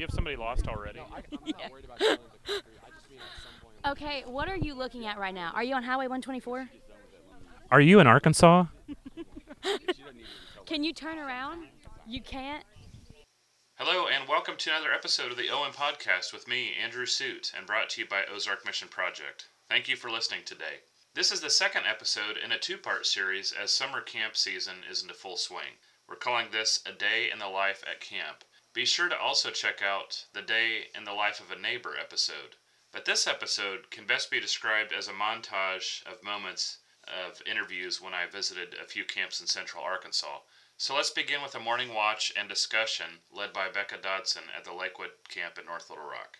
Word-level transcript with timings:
You 0.00 0.06
have 0.06 0.14
somebody 0.14 0.36
lost 0.36 0.66
already? 0.66 0.98
No, 0.98 1.04
I, 1.12 1.18
I'm 1.30 1.38
not 1.44 1.70
worried 1.70 1.84
about 1.84 1.98
going 1.98 2.16
to 2.16 2.52
country. 2.52 2.72
I 2.82 2.88
just 2.96 3.10
mean 3.10 3.18
at 3.18 3.42
some 3.42 3.52
point. 3.60 3.86
Okay, 3.86 4.24
what 4.24 4.48
are 4.48 4.56
you 4.56 4.72
looking 4.72 5.04
at 5.04 5.18
right 5.18 5.34
now? 5.34 5.52
Are 5.54 5.62
you 5.62 5.74
on 5.74 5.82
Highway 5.82 6.04
124? 6.04 6.70
Are 7.70 7.80
you 7.82 8.00
in 8.00 8.06
Arkansas? 8.06 8.64
Can 10.64 10.82
you 10.82 10.94
turn 10.94 11.18
around? 11.18 11.66
You 12.08 12.22
can't? 12.22 12.64
Hello, 13.76 14.06
and 14.06 14.26
welcome 14.26 14.54
to 14.56 14.70
another 14.70 14.90
episode 14.90 15.32
of 15.32 15.36
the 15.36 15.50
OM 15.50 15.72
Podcast 15.72 16.32
with 16.32 16.48
me, 16.48 16.70
Andrew 16.82 17.04
Suit, 17.04 17.52
and 17.54 17.66
brought 17.66 17.90
to 17.90 18.00
you 18.00 18.08
by 18.08 18.22
Ozark 18.34 18.64
Mission 18.64 18.88
Project. 18.88 19.48
Thank 19.68 19.86
you 19.86 19.96
for 19.96 20.10
listening 20.10 20.44
today. 20.46 20.80
This 21.12 21.30
is 21.30 21.42
the 21.42 21.50
second 21.50 21.82
episode 21.86 22.38
in 22.42 22.52
a 22.52 22.58
two 22.58 22.78
part 22.78 23.04
series 23.04 23.52
as 23.52 23.70
summer 23.70 24.00
camp 24.00 24.34
season 24.34 24.76
is 24.90 25.02
into 25.02 25.12
full 25.12 25.36
swing. 25.36 25.76
We're 26.08 26.16
calling 26.16 26.46
this 26.50 26.80
A 26.86 26.92
Day 26.92 27.28
in 27.30 27.38
the 27.38 27.48
Life 27.48 27.84
at 27.86 28.00
Camp. 28.00 28.44
Be 28.72 28.84
sure 28.84 29.08
to 29.08 29.18
also 29.18 29.50
check 29.50 29.82
out 29.82 30.26
the 30.32 30.42
Day 30.42 30.90
in 30.94 31.02
the 31.02 31.12
Life 31.12 31.40
of 31.40 31.50
a 31.50 31.60
Neighbor 31.60 31.96
episode. 31.98 32.54
But 32.92 33.04
this 33.04 33.26
episode 33.26 33.90
can 33.90 34.06
best 34.06 34.30
be 34.30 34.38
described 34.38 34.92
as 34.92 35.08
a 35.08 35.12
montage 35.12 36.06
of 36.06 36.22
moments 36.22 36.78
of 37.02 37.42
interviews 37.46 38.00
when 38.00 38.14
I 38.14 38.26
visited 38.26 38.74
a 38.74 38.86
few 38.86 39.04
camps 39.04 39.40
in 39.40 39.48
central 39.48 39.82
Arkansas. 39.82 40.42
So 40.76 40.94
let's 40.94 41.10
begin 41.10 41.42
with 41.42 41.56
a 41.56 41.60
morning 41.60 41.94
watch 41.94 42.32
and 42.36 42.48
discussion 42.48 43.22
led 43.32 43.52
by 43.52 43.68
Becca 43.68 43.98
Dodson 43.98 44.44
at 44.56 44.64
the 44.64 44.72
Lakewood 44.72 45.10
camp 45.28 45.58
in 45.58 45.66
North 45.66 45.90
Little 45.90 46.06
Rock. 46.06 46.38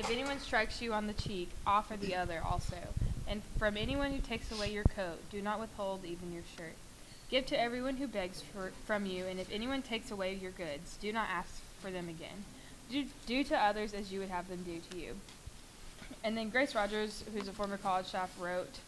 If 0.00 0.10
anyone 0.10 0.38
strikes 0.40 0.80
you 0.80 0.94
on 0.94 1.08
the 1.08 1.12
cheek, 1.12 1.50
offer 1.66 1.94
the 1.94 2.16
other 2.16 2.40
also. 2.42 2.78
And 3.28 3.42
from 3.58 3.76
anyone 3.76 4.12
who 4.12 4.20
takes 4.20 4.50
away 4.50 4.72
your 4.72 4.84
coat, 4.84 5.18
do 5.30 5.42
not 5.42 5.60
withhold 5.60 6.06
even 6.06 6.32
your 6.32 6.42
shirt. 6.56 6.72
Give 7.30 7.44
to 7.44 7.60
everyone 7.60 7.98
who 7.98 8.06
begs 8.06 8.40
for, 8.40 8.72
from 8.86 9.04
you, 9.04 9.26
and 9.26 9.38
if 9.38 9.52
anyone 9.52 9.82
takes 9.82 10.10
away 10.10 10.32
your 10.32 10.52
goods, 10.52 10.96
do 11.02 11.12
not 11.12 11.28
ask 11.28 11.60
for 11.82 11.90
them 11.90 12.08
again. 12.08 12.46
Do, 12.90 13.04
do 13.26 13.44
to 13.44 13.58
others 13.58 13.92
as 13.92 14.10
you 14.10 14.20
would 14.20 14.30
have 14.30 14.48
them 14.48 14.64
do 14.64 14.80
to 14.90 14.96
you. 14.96 15.16
And 16.24 16.34
then 16.34 16.48
Grace 16.48 16.74
Rogers, 16.74 17.22
who's 17.34 17.48
a 17.48 17.52
former 17.52 17.76
college 17.76 18.06
staff, 18.06 18.34
wrote 18.40 18.78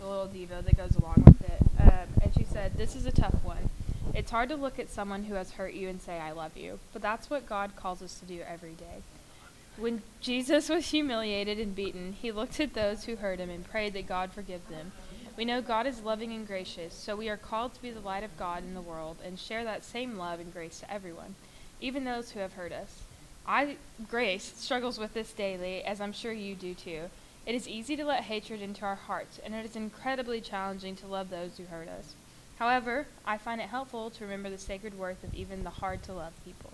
the 0.00 0.08
little 0.08 0.26
devo 0.26 0.64
that 0.64 0.76
goes 0.76 0.96
along 0.96 1.22
with 1.24 1.40
it. 1.42 1.62
Um, 1.80 2.08
and 2.20 2.34
she 2.36 2.42
said, 2.42 2.76
This 2.76 2.96
is 2.96 3.06
a 3.06 3.12
tough 3.12 3.44
one. 3.44 3.70
It's 4.12 4.32
hard 4.32 4.48
to 4.48 4.56
look 4.56 4.80
at 4.80 4.90
someone 4.90 5.22
who 5.22 5.34
has 5.34 5.52
hurt 5.52 5.74
you 5.74 5.88
and 5.88 6.02
say, 6.02 6.18
I 6.18 6.32
love 6.32 6.56
you. 6.56 6.80
But 6.92 7.00
that's 7.00 7.30
what 7.30 7.48
God 7.48 7.76
calls 7.76 8.02
us 8.02 8.18
to 8.18 8.24
do 8.24 8.40
every 8.44 8.72
day. 8.72 9.02
When 9.78 10.02
Jesus 10.20 10.68
was 10.68 10.90
humiliated 10.90 11.60
and 11.60 11.72
beaten, 11.72 12.12
he 12.12 12.32
looked 12.32 12.58
at 12.58 12.74
those 12.74 13.04
who 13.04 13.14
hurt 13.14 13.38
him 13.38 13.48
and 13.48 13.64
prayed 13.64 13.92
that 13.92 14.08
God 14.08 14.32
forgive 14.32 14.68
them. 14.68 14.90
We 15.36 15.44
know 15.44 15.62
God 15.62 15.86
is 15.86 16.02
loving 16.02 16.32
and 16.32 16.44
gracious, 16.44 16.92
so 16.92 17.14
we 17.14 17.28
are 17.28 17.36
called 17.36 17.74
to 17.74 17.82
be 17.82 17.92
the 17.92 18.00
light 18.00 18.24
of 18.24 18.36
God 18.36 18.64
in 18.64 18.74
the 18.74 18.80
world 18.80 19.18
and 19.24 19.38
share 19.38 19.62
that 19.62 19.84
same 19.84 20.18
love 20.18 20.40
and 20.40 20.52
grace 20.52 20.80
to 20.80 20.92
everyone, 20.92 21.36
even 21.80 22.02
those 22.02 22.32
who 22.32 22.40
have 22.40 22.54
hurt 22.54 22.72
us. 22.72 23.02
I, 23.46 23.76
Grace, 24.10 24.52
struggles 24.56 24.98
with 24.98 25.14
this 25.14 25.32
daily, 25.32 25.84
as 25.84 26.00
I'm 26.00 26.12
sure 26.12 26.32
you 26.32 26.56
do 26.56 26.74
too. 26.74 27.02
It 27.46 27.54
is 27.54 27.68
easy 27.68 27.94
to 27.96 28.04
let 28.04 28.24
hatred 28.24 28.60
into 28.60 28.84
our 28.84 28.96
hearts, 28.96 29.38
and 29.44 29.54
it 29.54 29.64
is 29.64 29.76
incredibly 29.76 30.40
challenging 30.40 30.96
to 30.96 31.06
love 31.06 31.30
those 31.30 31.56
who 31.56 31.66
hurt 31.66 31.88
us. 31.88 32.14
However, 32.58 33.06
I 33.24 33.38
find 33.38 33.60
it 33.60 33.68
helpful 33.68 34.10
to 34.10 34.24
remember 34.24 34.50
the 34.50 34.58
sacred 34.58 34.98
worth 34.98 35.22
of 35.22 35.32
even 35.34 35.62
the 35.62 35.70
hard 35.70 36.02
to 36.02 36.12
love 36.12 36.32
people. 36.44 36.72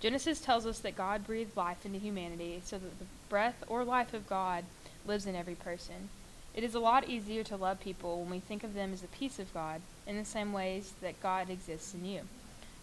Genesis 0.00 0.40
tells 0.40 0.66
us 0.66 0.78
that 0.80 0.96
God 0.96 1.26
breathed 1.26 1.56
life 1.56 1.86
into 1.86 1.98
humanity 1.98 2.60
so 2.64 2.78
that 2.78 2.98
the 2.98 3.06
breath 3.28 3.64
or 3.66 3.84
life 3.84 4.12
of 4.12 4.28
God 4.28 4.64
lives 5.06 5.26
in 5.26 5.34
every 5.34 5.54
person. 5.54 6.10
It 6.54 6.64
is 6.64 6.74
a 6.74 6.80
lot 6.80 7.08
easier 7.08 7.42
to 7.44 7.56
love 7.56 7.80
people 7.80 8.20
when 8.20 8.30
we 8.30 8.40
think 8.40 8.64
of 8.64 8.74
them 8.74 8.92
as 8.92 9.02
a 9.02 9.08
piece 9.08 9.38
of 9.38 9.52
God, 9.52 9.80
in 10.06 10.16
the 10.16 10.24
same 10.24 10.52
ways 10.52 10.92
that 11.00 11.20
God 11.22 11.50
exists 11.50 11.94
in 11.94 12.04
you. 12.04 12.20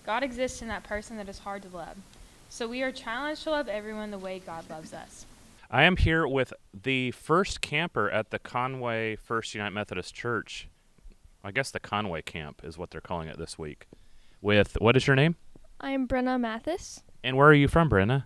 God 0.06 0.24
exists 0.24 0.62
in 0.62 0.68
that 0.68 0.84
person 0.84 1.18
that 1.18 1.30
is 1.30 1.40
hard 1.40 1.64
to 1.64 1.70
love. 1.70 1.98
So 2.50 2.68
we 2.68 2.84
are 2.84 2.92
challenged 2.92 3.44
to 3.44 3.52
love 3.52 3.68
everyone 3.68 4.12
the 4.12 4.18
way 4.18 4.40
God 4.40 4.70
loves 4.70 4.94
us. 4.94 5.26
I 5.72 5.84
am 5.84 5.98
here 5.98 6.28
with 6.28 6.54
the 6.84 7.12
first 7.12 7.62
camper 7.62 8.12
at 8.12 8.30
the 8.30 8.38
Conway 8.38 9.16
First 9.16 9.56
United 9.56 9.74
Methodist 9.74 10.14
Church. 10.14 10.68
I 11.44 11.52
guess 11.52 11.72
the 11.72 11.80
Conway 11.80 12.22
camp 12.22 12.62
is 12.64 12.78
what 12.78 12.92
they're 12.92 13.02
calling 13.02 13.28
it 13.28 13.38
this 13.38 13.58
week. 13.58 13.88
With 14.40 14.78
what 14.80 14.96
is 14.96 15.08
your 15.08 15.16
name? 15.16 15.36
I'm 15.84 16.08
Brenna 16.08 16.40
Mathis. 16.40 17.04
And 17.26 17.36
where 17.36 17.50
are 17.50 17.54
you 17.54 17.68
from, 17.68 17.90
Brenna? 17.90 18.24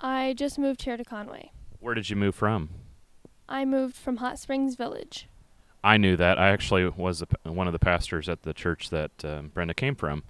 I 0.00 0.32
just 0.32 0.58
moved 0.58 0.84
here 0.84 0.96
to 0.96 1.04
Conway. 1.04 1.52
Where 1.78 1.92
did 1.92 2.08
you 2.08 2.16
move 2.16 2.34
from? 2.34 2.70
I 3.46 3.66
moved 3.66 3.94
from 3.94 4.16
Hot 4.16 4.38
Springs 4.38 4.74
Village. 4.74 5.28
I 5.84 5.98
knew 5.98 6.16
that. 6.16 6.38
I 6.38 6.48
actually 6.48 6.88
was 6.88 7.22
a, 7.22 7.52
one 7.52 7.66
of 7.66 7.74
the 7.74 7.78
pastors 7.78 8.26
at 8.26 8.44
the 8.44 8.54
church 8.54 8.88
that 8.88 9.10
um, 9.22 9.52
Brenna 9.54 9.76
came 9.76 9.94
from. 9.94 10.22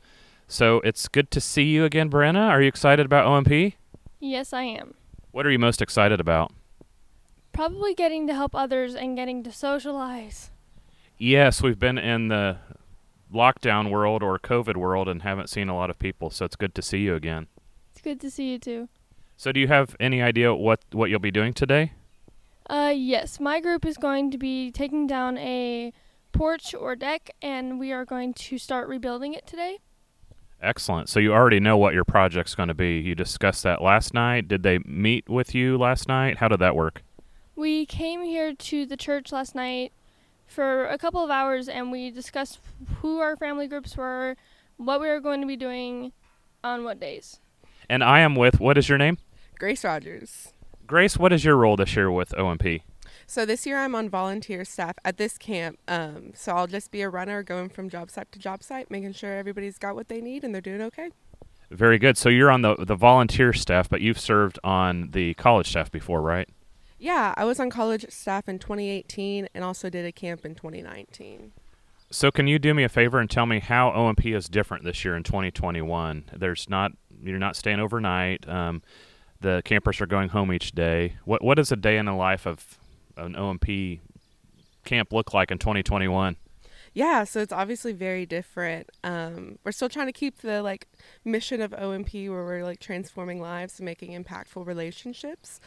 So 0.49 0.81
it's 0.81 1.07
good 1.07 1.31
to 1.31 1.41
see 1.41 1.63
you 1.63 1.85
again, 1.85 2.11
Brenna. 2.11 2.49
Are 2.49 2.61
you 2.61 2.67
excited 2.67 3.07
about 3.07 3.25
OMP? 3.25 3.75
Yes, 4.19 4.53
I 4.53 4.65
am. 4.65 4.95
What 5.31 5.47
are 5.47 5.53
you 5.53 5.61
most 5.61 5.81
excited 5.81 6.19
about? 6.19 6.53
Probably 7.53 7.95
getting 7.95 8.27
to 8.27 8.35
help 8.35 8.53
others 8.53 8.97
and 8.97 9.15
getting 9.15 9.45
to 9.45 9.53
socialize. 9.53 10.51
Yes, 11.19 11.63
we've 11.63 11.79
been 11.79 11.99
in 11.99 12.27
the 12.27 12.57
lockdown 13.35 13.91
world 13.91 14.23
or 14.23 14.39
COVID 14.39 14.77
world 14.77 15.09
and 15.09 15.23
haven't 15.23 15.51
seen 15.51 15.69
a 15.69 15.75
lot 15.75 15.91
of 15.91 15.99
people, 15.99 16.31
so 16.31 16.45
it's 16.45 16.57
good 16.57 16.75
to 16.75 16.83
see 16.83 16.99
you 16.99 17.15
again. 17.15 17.49
It's 17.93 18.01
good 18.01 18.21
to 18.21 18.31
see 18.31 18.53
you 18.53 18.59
too. 18.59 18.89
So, 19.37 19.53
do 19.53 19.61
you 19.61 19.69
have 19.69 19.97
any 19.99 20.23
idea 20.23 20.55
what 20.55 20.81
what 20.93 21.11
you'll 21.11 21.19
be 21.19 21.31
doing 21.31 21.53
today? 21.53 21.93
Uh, 22.71 22.93
yes, 22.95 23.39
my 23.41 23.61
group 23.61 23.85
is 23.85 23.97
going 23.97 24.31
to 24.31 24.39
be 24.39 24.71
taking 24.71 25.07
down 25.07 25.37
a 25.39 25.93
porch 26.33 26.75
or 26.75 26.97
deck, 26.97 27.31
and 27.43 27.79
we 27.79 27.93
are 27.93 28.05
going 28.05 28.33
to 28.35 28.59
start 28.59 28.89
rebuilding 28.89 29.35
it 29.35 29.47
today. 29.47 29.79
Excellent. 30.63 31.11
So 31.11 31.21
you 31.21 31.33
already 31.33 31.61
know 31.61 31.77
what 31.77 31.93
your 31.93 32.05
project's 32.05 32.55
going 32.55 32.69
to 32.69 32.75
be. 32.75 32.99
You 32.99 33.15
discussed 33.15 33.65
that 33.65 33.83
last 33.83 34.15
night. 34.15 34.49
Did 34.49 34.63
they 34.63 34.79
meet 34.79 35.29
with 35.29 35.55
you 35.55 35.77
last 35.77 36.09
night? 36.09 36.39
How 36.39 36.49
did 36.49 36.61
that 36.61 36.75
work? 36.75 37.03
We 37.55 37.85
came 37.85 38.25
here 38.25 38.55
to 38.55 38.87
the 38.87 38.97
church 38.97 39.31
last 39.31 39.55
night 39.55 39.93
for 40.47 40.87
a 40.87 40.99
couple 40.99 41.23
of 41.23 41.31
hours 41.31 41.69
and 41.69 41.91
we 41.91 42.11
discussed 42.11 42.59
who 43.01 43.19
our 43.19 43.37
family 43.37 43.67
groups 43.67 43.97
were, 43.97 44.37
what 44.77 45.01
we 45.01 45.09
were 45.09 45.21
going 45.21 45.41
to 45.41 45.47
be 45.47 45.57
doing 45.57 46.13
on 46.63 46.85
what 46.85 47.01
days. 47.01 47.41
And 47.89 48.03
I 48.03 48.21
am 48.21 48.35
with, 48.35 48.61
what 48.61 48.79
is 48.79 48.89
your 48.89 48.99
name? 48.99 49.19
Grace 49.59 49.85
Rogers. 49.85 50.53
Grace, 50.87 51.17
what 51.17 51.33
is 51.33 51.45
your 51.45 51.57
role 51.57 51.77
this 51.77 51.97
year 51.97 52.11
with 52.11 52.31
OMP? 52.37 52.83
So 53.27 53.47
this 53.47 53.67
year 53.67 53.79
I'm 53.79 53.95
on 53.95 54.09
volunteer 54.09 54.65
staff 54.65 54.97
at 55.05 55.17
this 55.17 55.39
camp. 55.39 55.79
Um, 55.89 56.33
so 56.35 56.53
I'll 56.53 56.67
just 56.67 56.91
be 56.91 57.03
a 57.03 57.09
runner 57.09 57.43
going 57.43 57.69
from 57.69 57.89
job 57.89 58.11
site 58.11 58.31
to 58.33 58.39
job 58.39 58.63
site, 58.63 58.91
making 58.91 59.13
sure 59.13 59.35
everybody's 59.35 59.79
got 59.79 59.95
what 59.95 60.09
they 60.09 60.21
need 60.21 60.45
and 60.45 60.55
they're 60.55 60.61
doing 60.61 60.83
okay. 60.83 61.11
Very 61.71 61.99
good. 61.99 62.17
So 62.17 62.29
you're 62.29 62.51
on 62.51 62.63
the 62.63 62.77
the 62.77 62.95
volunteer 62.95 63.53
staff, 63.53 63.89
but 63.89 64.01
you've 64.01 64.21
served 64.21 64.59
on 64.63 65.11
the 65.13 65.35
college 65.35 65.69
staff 65.69 65.91
before, 65.91 66.21
right? 66.21 66.49
Yeah, 67.05 67.35
I 67.37 67.45
was 67.45 67.61
on 67.61 67.69
college 67.69 68.07
staff 68.09 68.49
in 68.49 68.59
2018 68.59 69.49
and 69.55 69.63
also 69.63 69.91
did 69.91 70.07
a 70.07 70.11
camp 70.11 70.47
in 70.47 70.55
2019. 70.55 71.53
So 72.11 72.31
can 72.31 72.47
you 72.47 72.59
do 72.59 72.73
me 72.73 72.83
a 72.83 72.89
favor 72.89 73.21
and 73.21 73.29
tell 73.29 73.45
me 73.45 73.61
how 73.61 73.91
OMP 73.91 74.35
is 74.35 74.49
different 74.49 74.85
this 74.85 75.05
year 75.05 75.15
in 75.15 75.23
2021? 75.23 76.31
There's 76.35 76.67
not 76.71 76.93
you're 77.23 77.39
not 77.39 77.57
staying 77.57 77.79
overnight. 77.79 78.49
Um, 78.49 78.81
the 79.39 79.61
campers 79.67 80.01
are 80.01 80.07
going 80.07 80.31
home 80.31 80.51
each 80.51 80.73
day. 80.73 81.17
What 81.27 81.45
what 81.45 81.57
does 81.57 81.71
a 81.71 81.77
day 81.77 81.99
in 81.99 82.07
the 82.07 82.15
life 82.15 82.47
of 82.47 82.79
an 83.19 83.35
OMP 83.35 84.01
camp 84.87 85.13
look 85.13 85.35
like 85.35 85.51
in 85.51 85.59
2021? 85.59 86.37
Yeah, 86.97 87.25
so 87.25 87.41
it's 87.41 87.53
obviously 87.53 87.93
very 87.93 88.25
different. 88.25 88.91
Um, 89.03 89.59
we're 89.65 89.73
still 89.73 89.89
trying 89.89 90.07
to 90.07 90.13
keep 90.13 90.39
the 90.39 90.63
like 90.63 90.87
mission 91.25 91.61
of 91.61 91.75
OMP 91.75 92.29
where 92.29 92.45
we're 92.45 92.63
like 92.63 92.79
transforming 92.79 93.41
lives 93.41 93.81
and 93.81 93.85
making 93.85 94.13
impactful 94.13 94.65
relationships, 94.65 95.61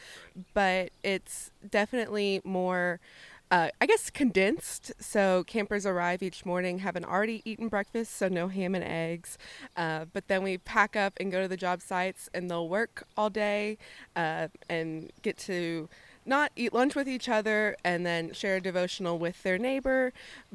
but 0.53 0.91
it's 1.03 1.51
definitely 1.69 2.41
more 2.45 3.01
uh, 3.49 3.69
I 3.79 3.85
guess 3.85 4.09
condensed. 4.09 4.91
So 4.99 5.43
campers 5.45 5.85
arrive 5.85 6.21
each 6.23 6.45
morning, 6.45 6.79
have 6.79 6.95
an 6.95 7.05
already 7.05 7.41
eaten 7.45 7.69
breakfast, 7.69 8.15
so 8.17 8.27
no 8.27 8.47
ham 8.49 8.75
and 8.75 8.83
eggs. 8.83 9.37
Uh, 9.75 10.05
but 10.11 10.27
then 10.27 10.43
we 10.43 10.57
pack 10.57 10.95
up 10.95 11.13
and 11.19 11.31
go 11.31 11.41
to 11.41 11.47
the 11.47 11.57
job 11.57 11.81
sites, 11.81 12.29
and 12.33 12.49
they'll 12.49 12.67
work 12.69 13.03
all 13.17 13.29
day 13.29 13.77
uh, 14.15 14.47
and 14.69 15.11
get 15.21 15.37
to 15.39 15.87
not 16.27 16.51
eat 16.55 16.73
lunch 16.73 16.95
with 16.95 17.07
each 17.07 17.29
other 17.29 17.75
and 17.83 18.05
then 18.05 18.33
share 18.33 18.57
a 18.57 18.61
devotional 18.61 19.17
with 19.17 19.41
their 19.43 19.57
neighbor, 19.57 20.13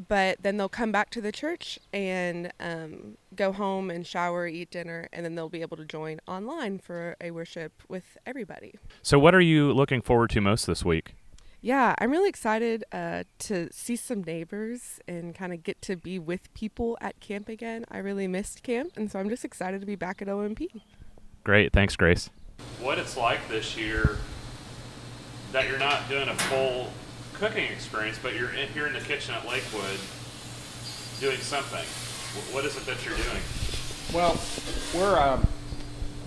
but 0.08 0.42
then 0.42 0.56
they'll 0.56 0.68
come 0.68 0.92
back 0.92 1.10
to 1.10 1.20
the 1.20 1.32
church 1.32 1.78
and 1.92 2.52
um, 2.60 3.16
go 3.34 3.52
home 3.52 3.90
and 3.90 4.06
shower, 4.06 4.46
eat 4.46 4.70
dinner, 4.70 5.08
and 5.12 5.24
then 5.24 5.34
they'll 5.34 5.48
be 5.48 5.62
able 5.62 5.76
to 5.76 5.84
join 5.84 6.20
online 6.26 6.78
for 6.78 7.16
a 7.20 7.30
worship 7.30 7.72
with 7.88 8.16
everybody. 8.26 8.74
So, 9.02 9.18
what 9.18 9.34
are 9.34 9.40
you 9.40 9.72
looking 9.72 10.02
forward 10.02 10.30
to 10.30 10.40
most 10.40 10.66
this 10.66 10.84
week? 10.84 11.14
Yeah, 11.64 11.94
I'm 11.98 12.10
really 12.10 12.28
excited 12.28 12.84
uh, 12.90 13.22
to 13.40 13.68
see 13.70 13.94
some 13.94 14.24
neighbors 14.24 14.98
and 15.06 15.32
kind 15.32 15.52
of 15.52 15.62
get 15.62 15.80
to 15.82 15.94
be 15.94 16.18
with 16.18 16.52
people 16.54 16.98
at 17.00 17.20
camp 17.20 17.48
again. 17.48 17.84
I 17.88 17.98
really 17.98 18.26
missed 18.26 18.64
camp, 18.64 18.92
and 18.96 19.10
so 19.10 19.20
I'm 19.20 19.28
just 19.28 19.44
excited 19.44 19.80
to 19.80 19.86
be 19.86 19.94
back 19.94 20.20
at 20.20 20.28
OMP. 20.28 20.68
Great. 21.44 21.72
Thanks, 21.72 21.94
Grace. 21.94 22.30
What 22.80 22.98
it's 22.98 23.16
like 23.16 23.48
this 23.48 23.76
year 23.76 24.18
that 25.52 25.68
you're 25.68 25.78
not 25.78 26.08
doing 26.08 26.28
a 26.28 26.34
full 26.34 26.90
cooking 27.34 27.70
experience, 27.70 28.18
but 28.22 28.34
you're 28.34 28.52
in, 28.52 28.68
here 28.68 28.86
in 28.86 28.92
the 28.92 29.00
kitchen 29.00 29.34
at 29.34 29.46
Lakewood 29.46 29.98
doing 31.20 31.38
something. 31.38 31.84
What 32.54 32.64
is 32.64 32.76
it 32.76 32.86
that 32.86 33.04
you're 33.04 33.16
doing? 33.16 33.42
Well, 34.12 34.40
we're 34.94 35.18
um, 35.18 35.46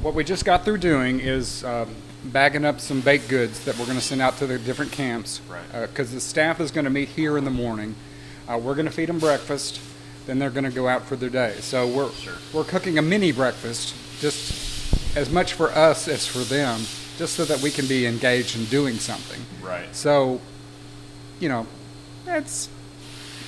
what 0.02 0.14
we 0.14 0.24
just 0.24 0.46
got 0.46 0.64
through 0.64 0.78
doing 0.78 1.20
is 1.20 1.64
um, 1.64 1.96
bagging 2.26 2.66
up 2.66 2.80
some 2.80 3.02
baked 3.02 3.28
goods 3.28 3.66
that 3.66 3.78
we're 3.78 3.86
going 3.86 3.98
to 3.98 4.04
send 4.04 4.22
out 4.22 4.38
to 4.38 4.48
the 4.48 4.60
different 4.60 4.92
camps. 4.92 5.42
Right. 5.50 5.88
Because 5.88 6.12
the 6.12 6.20
staff 6.22 6.60
is 6.60 6.72
going 6.72 6.86
to 6.86 6.92
meet 6.92 7.10
here 7.10 7.38
in 7.38 7.44
the 7.44 7.52
morning. 7.52 7.96
Uh, 8.48 8.58
we're 8.58 8.76
going 8.76 8.86
to 8.86 8.92
feed 8.92 9.10
them 9.10 9.18
breakfast, 9.18 9.82
then 10.28 10.38
they're 10.38 10.52
going 10.52 10.66
to 10.66 10.72
go 10.72 10.88
out 10.88 11.04
for 11.04 11.16
their 11.16 11.30
day. 11.30 11.56
So 11.62 11.88
we're 11.88 12.12
Sure. 12.12 12.34
we're 12.54 12.64
cooking 12.64 12.98
a 13.00 13.02
mini 13.02 13.32
breakfast, 13.32 13.96
just 14.20 15.18
as 15.18 15.32
much 15.32 15.54
for 15.54 15.70
us 15.72 16.08
as 16.08 16.28
for 16.28 16.40
them, 16.40 16.82
just 17.18 17.36
so 17.36 17.46
that 17.46 17.62
we 17.62 17.72
can 17.72 17.88
be 17.88 18.06
engaged 18.06 18.56
in 18.58 18.66
doing 18.66 18.96
something. 18.96 19.42
Right. 19.62 19.94
So, 19.96 20.42
you 21.40 21.50
know, 21.50 21.66
it's 22.28 22.70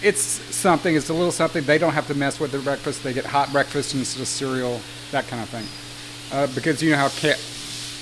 it's 0.02 0.22
something. 0.22 0.96
It's 0.96 1.10
a 1.10 1.14
little 1.14 1.32
something. 1.32 1.64
They 1.64 1.78
don't 1.78 1.94
have 1.94 2.08
to 2.08 2.14
mess 2.16 2.40
with 2.40 2.52
their 2.52 2.62
breakfast. 2.62 3.04
They 3.04 3.14
get 3.14 3.26
hot 3.26 3.52
breakfast 3.52 3.94
instead 3.96 4.22
of 4.22 4.28
cereal, 4.28 4.80
that 5.12 5.28
kind 5.28 5.42
of 5.42 5.50
thing. 5.50 5.66
Uh, 6.32 6.48
because 6.54 6.82
you 6.84 6.92
know 6.92 6.98
how 6.98 7.08
ca- 7.10 7.40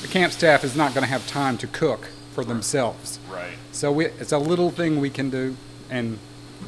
the 0.02 0.08
camp 0.08 0.34
staff 0.34 0.64
is 0.64 0.76
not 0.76 0.94
going 0.94 1.04
to 1.04 1.10
have 1.10 1.26
time 1.28 1.58
to 1.60 1.68
cook 1.68 2.10
for 2.34 2.44
themselves. 2.44 3.20
Right. 3.32 3.54
So 3.72 3.92
we, 3.92 4.08
it's 4.08 4.34
a 4.34 4.38
little 4.38 4.72
thing 4.72 5.00
we 5.00 5.10
can 5.10 5.30
do, 5.30 5.56
and 5.90 6.20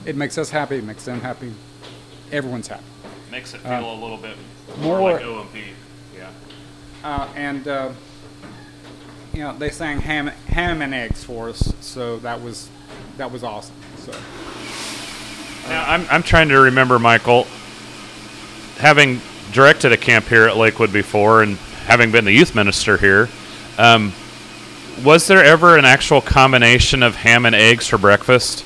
it 0.06 0.16
makes 0.16 0.38
us 0.38 0.50
happy. 0.50 0.78
It 0.78 0.84
makes 0.86 1.04
them 1.04 1.20
happy. 1.20 1.52
Everyone's 2.32 2.68
happy. 2.68 2.84
Makes 3.32 3.54
it 3.54 3.66
Uh, 3.66 3.80
feel 3.82 3.92
a 3.94 4.00
little 4.02 4.18
bit 4.18 4.38
more, 4.80 5.00
more- 5.00 5.12
like 5.14 5.22
OMP. 5.24 5.56
Yeah. 6.16 6.30
Uh, 7.04 7.28
and 7.36 7.68
uh, 7.68 7.90
you 9.38 9.44
know 9.44 9.56
they 9.56 9.70
sang 9.70 10.02
ham, 10.02 10.28
ham 10.48 10.82
and 10.82 10.96
eggs 10.96 11.24
for 11.24 11.50
us, 11.50 11.72
so 11.80 12.18
that 12.20 12.42
was 12.42 12.70
that 13.18 13.32
was 13.32 13.44
awesome. 13.44 13.76
So. 13.98 14.12
Now, 15.70 15.84
I'm, 15.88 16.08
I'm 16.10 16.24
trying 16.24 16.50
to 16.50 16.60
remember, 16.60 16.98
Michael, 16.98 17.46
having 18.78 19.22
directed 19.52 19.92
a 19.92 19.98
camp 19.98 20.26
here 20.26 20.48
at 20.48 20.58
Lakewood 20.58 20.92
before 20.92 21.44
and 21.44 21.58
having 21.86 22.12
been 22.12 22.26
the 22.26 22.32
youth 22.32 22.56
minister 22.56 22.98
here, 22.98 23.28
um, 23.78 24.14
was 25.04 25.28
there 25.28 25.44
ever 25.44 25.78
an 25.78 25.86
actual 25.86 26.22
combination 26.22 27.04
of 27.04 27.16
ham 27.16 27.46
and 27.46 27.54
eggs 27.54 27.86
for 27.86 27.98
breakfast? 27.98 28.66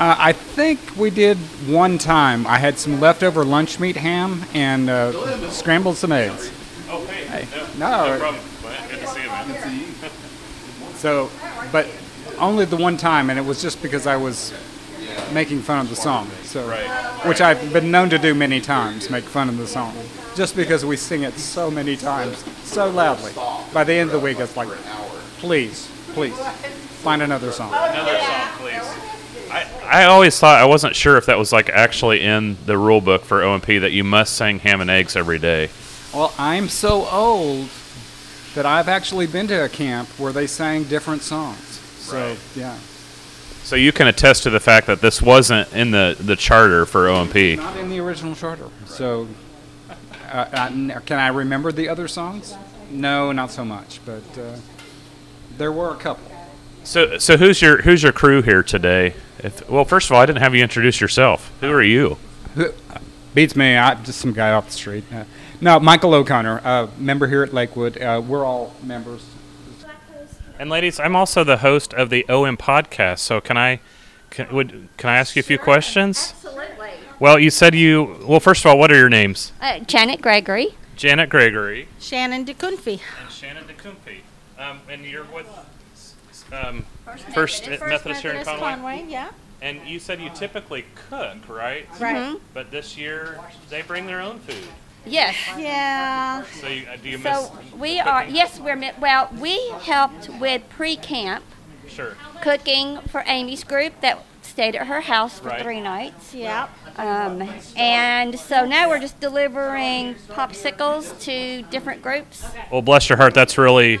Uh, 0.00 0.16
I 0.18 0.32
think 0.32 0.80
we 0.96 1.10
did 1.10 1.36
one 1.68 1.98
time. 1.98 2.46
I 2.46 2.58
had 2.58 2.78
some 2.78 3.00
leftover 3.00 3.44
lunch 3.44 3.78
meat 3.78 3.96
ham 3.96 4.44
and 4.54 4.90
uh, 4.90 5.50
scrambled 5.50 5.96
some 5.96 6.10
eggs. 6.10 6.50
Oh, 6.88 7.04
hey. 7.06 7.46
no. 7.78 8.18
problem. 8.18 8.42
Good 8.88 9.00
to 9.00 9.06
see 9.06 9.22
you, 9.22 9.28
man. 9.28 9.83
So, 11.04 11.28
but 11.70 11.86
only 12.38 12.64
the 12.64 12.78
one 12.78 12.96
time, 12.96 13.28
and 13.28 13.38
it 13.38 13.44
was 13.44 13.60
just 13.60 13.82
because 13.82 14.06
I 14.06 14.16
was 14.16 14.54
making 15.34 15.60
fun 15.60 15.80
of 15.80 15.90
the 15.90 15.96
song. 15.96 16.30
So, 16.44 16.66
Right. 16.66 16.88
which 17.26 17.42
I've 17.42 17.74
been 17.74 17.90
known 17.90 18.08
to 18.08 18.16
do 18.16 18.32
many 18.34 18.58
times, 18.58 19.10
make 19.10 19.24
fun 19.24 19.50
of 19.50 19.58
the 19.58 19.66
song, 19.66 19.94
just 20.34 20.56
because 20.56 20.82
we 20.82 20.96
sing 20.96 21.22
it 21.22 21.38
so 21.38 21.70
many 21.70 21.94
times, 21.94 22.42
so 22.64 22.88
loudly. 22.88 23.32
By 23.74 23.84
the 23.84 23.92
end 23.92 24.08
of 24.08 24.12
the 24.12 24.18
week, 24.18 24.40
it's 24.40 24.56
like, 24.56 24.68
please, 25.40 25.90
please, 26.14 26.38
find 27.02 27.20
another 27.20 27.52
song. 27.52 27.74
Another 27.74 28.18
song, 28.20 28.48
please. 28.56 29.50
I, 29.52 29.66
I 29.84 30.04
always 30.04 30.40
thought 30.40 30.58
I 30.58 30.64
wasn't 30.64 30.96
sure 30.96 31.18
if 31.18 31.26
that 31.26 31.36
was 31.36 31.52
like 31.52 31.68
actually 31.68 32.22
in 32.22 32.56
the 32.64 32.78
rule 32.78 33.02
book 33.02 33.26
for 33.26 33.42
OMP 33.42 33.66
that 33.82 33.92
you 33.92 34.04
must 34.04 34.38
sing 34.38 34.58
ham 34.58 34.80
and 34.80 34.88
eggs 34.88 35.16
every 35.16 35.38
day. 35.38 35.68
Well, 36.14 36.32
I'm 36.38 36.70
so 36.70 37.06
old 37.08 37.68
that 38.54 38.66
I've 38.66 38.88
actually 38.88 39.26
been 39.26 39.46
to 39.48 39.64
a 39.64 39.68
camp 39.68 40.08
where 40.18 40.32
they 40.32 40.46
sang 40.46 40.84
different 40.84 41.22
songs. 41.22 41.80
So, 41.98 42.16
Right. 42.28 42.38
yeah. 42.54 42.76
So 43.64 43.76
you 43.76 43.92
can 43.92 44.06
attest 44.06 44.42
to 44.42 44.50
the 44.50 44.60
fact 44.60 44.86
that 44.88 45.00
this 45.00 45.22
wasn't 45.22 45.72
in 45.72 45.90
the, 45.90 46.16
the 46.20 46.36
charter 46.36 46.84
for 46.84 47.08
OMP. 47.08 47.56
Not 47.56 47.76
in 47.78 47.88
the 47.88 47.98
original 48.00 48.34
charter. 48.34 48.66
So, 48.86 49.26
uh, 49.90 49.94
uh, 50.34 50.68
n- 50.70 51.00
can 51.06 51.18
I 51.18 51.28
remember 51.28 51.72
the 51.72 51.88
other 51.88 52.06
songs? 52.06 52.54
No, 52.90 53.32
not 53.32 53.50
so 53.50 53.64
much. 53.64 54.00
But 54.04 54.22
uh, 54.38 54.56
there 55.56 55.72
were 55.72 55.90
a 55.92 55.96
couple. 55.96 56.30
So 56.84 57.16
so 57.16 57.38
who's 57.38 57.62
your 57.62 57.80
who's 57.80 58.02
your 58.02 58.12
crew 58.12 58.42
here 58.42 58.62
today? 58.62 59.14
If, 59.38 59.68
well, 59.70 59.86
first 59.86 60.10
of 60.10 60.14
all, 60.14 60.20
I 60.20 60.26
didn't 60.26 60.42
have 60.42 60.54
you 60.54 60.62
introduce 60.62 61.00
yourself. 61.00 61.50
Who 61.62 61.70
are 61.72 61.82
you? 61.82 62.18
Beats 63.34 63.56
me. 63.56 63.74
I'm 63.76 64.04
just 64.04 64.20
some 64.20 64.34
guy 64.34 64.52
off 64.52 64.66
the 64.66 64.72
street. 64.72 65.04
Uh, 65.10 65.24
no, 65.60 65.80
Michael 65.80 66.14
O'Connor, 66.14 66.60
uh, 66.64 66.88
member 66.98 67.26
here 67.26 67.42
at 67.42 67.52
Lakewood. 67.54 68.00
Uh, 68.00 68.22
we're 68.26 68.44
all 68.44 68.74
members. 68.82 69.24
And 70.58 70.70
ladies, 70.70 71.00
I'm 71.00 71.16
also 71.16 71.42
the 71.42 71.58
host 71.58 71.92
of 71.94 72.10
the 72.10 72.24
OM 72.28 72.56
podcast. 72.56 73.18
So 73.18 73.40
can 73.40 73.56
I 73.56 73.80
can, 74.30 74.54
would 74.54 74.88
can 74.96 75.10
I 75.10 75.16
ask 75.16 75.34
you 75.36 75.40
a 75.40 75.42
few 75.42 75.58
questions? 75.58 76.32
Absolutely. 76.36 76.90
Well, 77.18 77.38
you 77.38 77.50
said 77.50 77.74
you. 77.74 78.18
Well, 78.24 78.40
first 78.40 78.64
of 78.64 78.70
all, 78.70 78.78
what 78.78 78.92
are 78.92 78.96
your 78.96 79.08
names? 79.08 79.52
Uh, 79.60 79.80
Janet 79.80 80.20
Gregory. 80.20 80.74
Janet 80.96 81.28
Gregory 81.28 81.88
Shannon 81.98 82.44
DeCunfi. 82.44 83.00
and 83.20 83.30
Shannon 83.30 83.64
DeCumpi. 83.64 84.20
Um, 84.58 84.80
and 84.88 85.04
you're 85.04 85.24
with 85.24 85.48
um, 86.52 86.86
First 87.34 87.68
Methodist, 87.68 88.22
here 88.22 88.32
in 88.32 88.44
Conway. 88.44 89.04
yeah. 89.08 89.30
And 89.60 89.86
you 89.86 89.98
said 89.98 90.20
you 90.20 90.30
typically 90.34 90.84
cook, 91.08 91.48
right? 91.48 91.88
Right. 91.98 92.36
But 92.52 92.70
this 92.70 92.96
year 92.96 93.40
they 93.70 93.82
bring 93.82 94.06
their 94.06 94.20
own 94.20 94.38
food. 94.40 94.68
Yes. 95.06 95.34
Yeah. 95.58 96.44
So 96.60 96.68
you, 96.68 96.86
uh, 96.86 96.96
do 97.02 97.08
you 97.10 97.18
So 97.18 97.52
miss? 97.62 97.72
we 97.74 98.00
are. 98.00 98.24
Yes, 98.24 98.58
we're. 98.58 98.76
mi- 98.76 98.92
Well, 99.00 99.28
we 99.38 99.70
helped 99.82 100.28
with 100.40 100.62
pre-camp 100.70 101.44
Sure. 101.88 102.16
cooking 102.40 102.98
for 103.08 103.22
Amy's 103.26 103.64
group 103.64 104.00
that 104.00 104.22
stayed 104.42 104.76
at 104.76 104.86
her 104.86 105.02
house 105.02 105.40
for 105.40 105.48
Right. 105.48 105.62
three 105.62 105.80
nights. 105.80 106.32
Yeah. 106.34 106.68
Um, 106.96 107.48
and 107.76 108.38
so 108.38 108.64
now 108.64 108.88
we're 108.88 109.00
just 109.00 109.18
delivering 109.20 110.14
popsicles 110.30 111.20
to 111.24 111.62
different 111.62 112.02
groups. 112.02 112.44
Well, 112.70 112.82
bless 112.82 113.08
your 113.08 113.18
heart. 113.18 113.34
That's 113.34 113.58
really, 113.58 114.00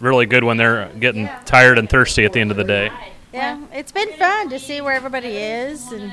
really 0.00 0.26
good 0.26 0.42
when 0.44 0.56
they're 0.56 0.88
getting 0.98 1.28
tired 1.44 1.78
and 1.78 1.88
thirsty 1.88 2.24
at 2.24 2.32
the 2.32 2.40
end 2.40 2.50
of 2.50 2.56
the 2.56 2.64
day. 2.64 2.90
Yeah. 3.32 3.58
It's 3.72 3.92
been 3.92 4.12
fun 4.14 4.48
to 4.50 4.58
see 4.58 4.80
where 4.80 4.94
everybody 4.94 5.36
is 5.36 5.92
and 5.92 6.12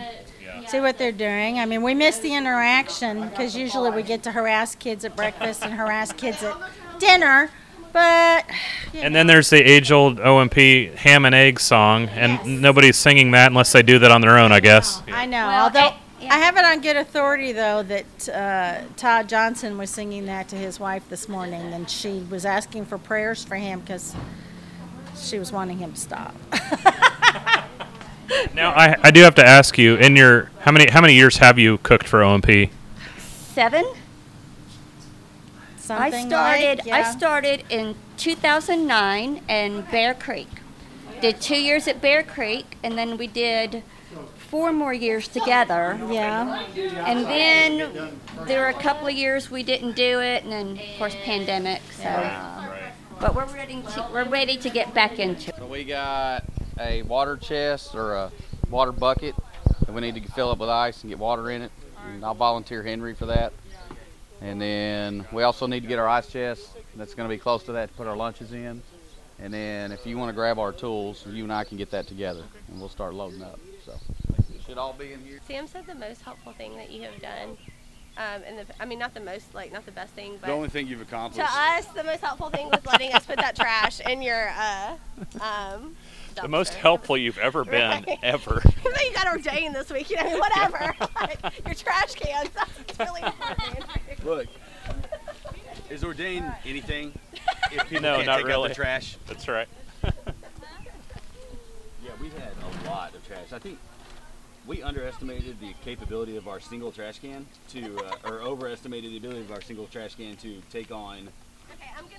see 0.67 0.79
what 0.79 0.97
they're 0.97 1.11
doing. 1.11 1.59
I 1.59 1.65
mean, 1.65 1.81
we 1.81 1.93
miss 1.93 2.19
the 2.19 2.33
interaction 2.33 3.27
because 3.29 3.55
usually 3.55 3.91
we 3.91 4.03
get 4.03 4.23
to 4.23 4.31
harass 4.31 4.75
kids 4.75 5.05
at 5.05 5.15
breakfast 5.15 5.63
and 5.63 5.74
harass 5.74 6.12
kids 6.13 6.43
at 6.43 6.55
dinner. 7.00 7.50
But 7.93 8.45
you 8.93 9.00
And 9.00 9.15
then 9.15 9.27
there's 9.27 9.50
the 9.50 9.57
age-old 9.63 10.19
OMP 10.19 10.93
ham 10.95 11.25
and 11.25 11.33
egg 11.33 11.59
song, 11.59 12.09
and 12.09 12.33
Yes. 12.33 12.45
nobody's 12.45 12.97
singing 12.97 13.31
that 13.31 13.47
unless 13.47 13.71
they 13.71 13.81
do 13.81 13.97
that 14.00 14.12
on 14.12 14.21
their 14.21 14.38
own, 14.38 14.51
I 14.51 14.59
guess. 14.59 15.01
I 15.12 15.25
know. 15.25 15.47
Well, 15.47 15.63
Although 15.63 15.79
eh, 15.79 15.93
yeah. 16.21 16.33
I 16.36 16.38
have 16.39 16.57
it 16.57 16.65
on 16.65 16.81
good 16.81 16.97
authority, 16.97 17.53
though, 17.53 17.81
that 17.83 18.29
uh, 18.29 18.81
Todd 18.97 19.29
Johnson 19.29 19.77
was 19.77 19.89
singing 19.89 20.25
that 20.25 20.50
to 20.50 20.55
his 20.57 20.79
wife 20.79 21.07
this 21.09 21.27
morning, 21.29 21.74
and 21.74 21.89
she 21.89 22.19
was 22.29 22.45
asking 22.45 22.86
for 22.86 22.97
prayers 22.97 23.43
for 23.43 23.55
him 23.55 23.79
because 23.79 24.13
she 25.15 25.39
was 25.39 25.51
wanting 25.51 25.77
him 25.79 25.93
to 25.93 26.00
stop. 26.00 26.36
Now, 28.53 28.72
I, 28.72 28.96
I 29.03 29.12
do 29.12 29.22
have 29.22 29.36
to 29.36 29.46
ask 29.46 29.77
you, 29.77 29.96
in 29.96 30.15
your 30.15 30.50
how 30.60 30.72
many 30.72 30.89
how 30.89 31.01
many 31.01 31.13
years 31.13 31.38
have 31.38 31.57
you 31.57 31.77
cooked 31.79 32.07
for 32.07 32.19
OMP? 32.19 32.69
Seven. 33.17 33.86
Something 35.77 36.13
I 36.13 36.27
started. 36.27 36.77
Like, 36.86 36.93
I 36.93 37.12
started 37.12 37.63
in 37.69 37.96
2009 38.17 39.41
in 39.48 39.81
Bear 39.89 40.13
Creek. 40.13 40.50
Did 41.22 41.39
two 41.39 41.60
years 41.60 41.88
at 41.88 42.01
Bear 42.01 42.24
Creek, 42.24 42.77
and 42.84 42.98
then 42.98 43.17
we 43.17 43.27
did 43.27 43.84
four 44.50 44.72
more 44.72 44.93
years 44.93 45.27
together. 45.27 46.00
Yeah. 46.10 46.65
And 47.05 47.25
then 47.25 48.17
there 48.46 48.62
were 48.62 48.69
a 48.69 48.81
couple 48.81 49.07
of 49.07 49.13
years 49.13 49.50
we 49.51 49.63
didn't 49.63 49.96
do 49.96 50.19
it, 50.19 50.43
and 50.43 50.51
then 50.51 50.77
of 50.77 50.98
course 50.98 51.15
pandemic. 51.24 51.81
So, 51.91 52.07
uh, 52.07 52.67
but 53.19 53.36
we're 53.36 53.46
ready 53.46 53.81
to 53.81 54.10
we're 54.12 54.27
ready 54.27 54.57
to 54.57 54.69
get 54.69 54.93
back 54.93 55.19
into 55.19 55.50
it. 55.50 55.55
So 55.57 55.67
we 55.67 55.84
got 55.84 56.43
a 56.79 57.01
water 57.03 57.38
chest 57.38 57.96
or 57.96 58.15
a 58.15 58.31
water 58.69 58.91
bucket 58.91 59.36
that 59.86 59.93
we 59.93 60.01
need 60.01 60.15
to 60.15 60.31
fill 60.31 60.50
up 60.50 60.60
with 60.60 60.69
ice 60.69 61.01
and 61.03 61.10
get 61.10 61.19
water 61.19 61.50
in 61.50 61.62
it. 61.62 61.72
And 62.07 62.24
I'll 62.24 62.36
volunteer 62.36 62.84
Henry 62.84 63.13
for 63.13 63.25
that. 63.27 63.53
And 64.41 64.62
then 64.62 65.25
we 65.31 65.43
also 65.43 65.65
need 65.67 65.81
to 65.81 65.88
get 65.88 66.00
our 66.00 66.07
ice 66.07 66.27
chest 66.27 66.69
that's 66.96 67.13
going 67.13 67.27
to 67.27 67.34
be 67.34 67.39
close 67.39 67.63
to 67.63 67.72
that 67.74 67.89
to 67.89 67.96
put 67.96 68.07
our 68.07 68.15
lunches 68.15 68.53
in. 68.53 68.81
And 69.39 69.53
then 69.53 69.91
if 69.91 70.05
you 70.05 70.17
want 70.17 70.29
to 70.29 70.34
grab 70.34 70.57
our 70.60 70.72
tools, 70.72 71.25
you 71.27 71.43
and 71.43 71.53
I 71.53 71.63
can 71.63 71.77
get 71.77 71.91
that 71.91 72.07
together 72.07 72.43
and 72.69 72.79
we'll 72.79 72.89
start 72.89 73.13
loading 73.13 73.43
up. 73.43 73.60
So 73.86 73.93
it 74.38 74.62
should 74.65 74.77
all 74.77 74.93
be 74.93 75.13
in 75.13 75.24
here. 75.24 75.39
Sam 75.48 75.67
said 75.67 75.86
the 75.86 75.96
most 75.96 76.22
helpful 76.22 76.53
thing 76.53 76.75
that 76.77 76.91
you 76.91 77.03
have 77.03 77.19
done 77.22 77.57
Um, 78.17 78.41
and 78.48 78.57
the, 78.57 78.65
I 78.79 78.86
mean, 78.86 78.98
not 78.98 79.13
the 79.13 79.19
most, 79.19 79.53
like, 79.53 79.72
not 79.72 79.86
the 79.86 79.91
best 79.91 80.13
thing, 80.13 80.38
but 80.41 80.48
The 80.48 80.53
only 80.53 80.69
thing 80.69 80.88
you've 80.88 81.01
accomplished 81.01 81.48
to 81.48 81.60
us, 81.60 81.86
the 81.88 82.03
most 82.03 82.22
helpful 82.22 82.50
thing 82.50 82.67
was 82.67 82.84
letting 82.84 83.13
us 83.13 83.27
put 83.27 83.36
that 83.38 83.55
trash 83.55 84.00
in 84.00 84.24
your, 84.24 84.50
uh, 84.57 84.96
um, 85.39 85.96
The 86.41 86.48
most 86.48 86.74
helpful 86.75 87.17
you've 87.17 87.38
ever 87.38 87.63
been, 87.65 88.03
Right. 88.08 88.17
ever. 88.24 88.62
Because 88.63 88.94
then 88.96 89.06
you 89.08 89.13
got 89.13 89.27
ordained 89.27 89.75
this 89.75 89.91
week, 89.91 90.10
you 90.10 90.15
know, 90.17 90.38
whatever. 90.38 90.94
like, 91.22 91.39
your 91.65 91.75
trash 91.75 92.13
cans, 92.15 92.50
that's 92.56 93.00
really 93.00 93.22
important. 93.22 94.25
Look, 94.25 94.48
is 95.89 96.03
ordained 96.03 96.51
anything 96.65 97.13
if 97.72 97.84
people 97.88 98.01
No, 98.01 98.15
can't 98.15 98.25
not 98.27 98.36
take 98.38 98.46
out 98.46 98.48
really. 98.48 98.70
the 98.70 98.75
trash? 98.75 99.17
That's 99.27 99.48
right. 99.48 99.67
Yeah, 100.03 100.12
we 102.22 102.29
had 102.29 102.51
a 102.86 102.89
lot 102.89 103.13
of 103.15 103.25
trash. 103.27 103.51
I 103.51 103.60
think 103.60 103.77
we 104.65 104.82
underestimated 104.84 105.60
the 105.60 105.74
capability 105.84 106.38
of 106.38 106.48
our 106.48 106.60
single 106.60 106.91
trash 106.91 107.20
can 107.20 107.46
to, 107.70 107.98
uh, 108.06 108.29
or 108.29 108.39
overestimated 108.41 109.12
the 109.12 109.17
ability 109.17 109.41
of 109.41 109.51
our 109.51 109.62
single 109.62 109.88
trash 109.88 110.15
can 110.15 110.36
to 110.38 110.62
take 110.72 110.91
on 110.91 111.29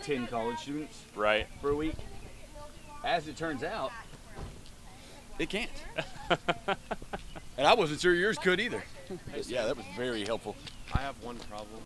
10 0.02 0.26
college 0.26 0.58
students 0.58 1.02
Right. 1.14 1.46
for 1.60 1.70
a 1.70 1.76
week. 1.76 1.94
As 3.04 3.28
it 3.28 3.36
turns 3.36 3.62
out, 3.62 3.92
it 5.38 5.48
can't. 5.48 5.70
and 7.56 7.66
I 7.66 7.74
wasn't 7.74 8.00
sure 8.00 8.14
yours 8.14 8.38
could 8.38 8.60
either. 8.60 8.82
But 9.32 9.48
yeah, 9.48 9.66
that 9.66 9.76
was 9.76 9.86
very 9.96 10.24
helpful. 10.24 10.56
I 10.92 10.98
have 10.98 11.22
one 11.22 11.36
problem. 11.36 11.82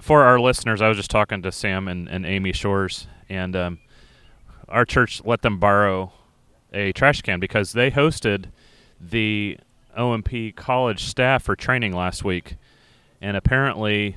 For 0.00 0.24
our 0.24 0.40
listeners, 0.40 0.80
I 0.80 0.88
was 0.88 0.96
just 0.96 1.10
talking 1.10 1.42
to 1.42 1.52
Sam 1.52 1.86
and, 1.88 2.08
and 2.08 2.24
Amy 2.24 2.52
Shores, 2.52 3.06
and 3.28 3.54
um, 3.54 3.78
our 4.68 4.84
church 4.84 5.22
let 5.24 5.42
them 5.42 5.58
borrow 5.58 6.12
a 6.72 6.92
trash 6.92 7.20
can 7.22 7.40
because 7.40 7.72
they 7.72 7.90
hosted 7.90 8.46
the 9.00 9.58
OMP 9.96 10.54
college 10.56 11.04
staff 11.04 11.42
for 11.42 11.56
training 11.56 11.92
last 11.92 12.24
week. 12.24 12.56
And 13.20 13.36
apparently, 13.36 14.16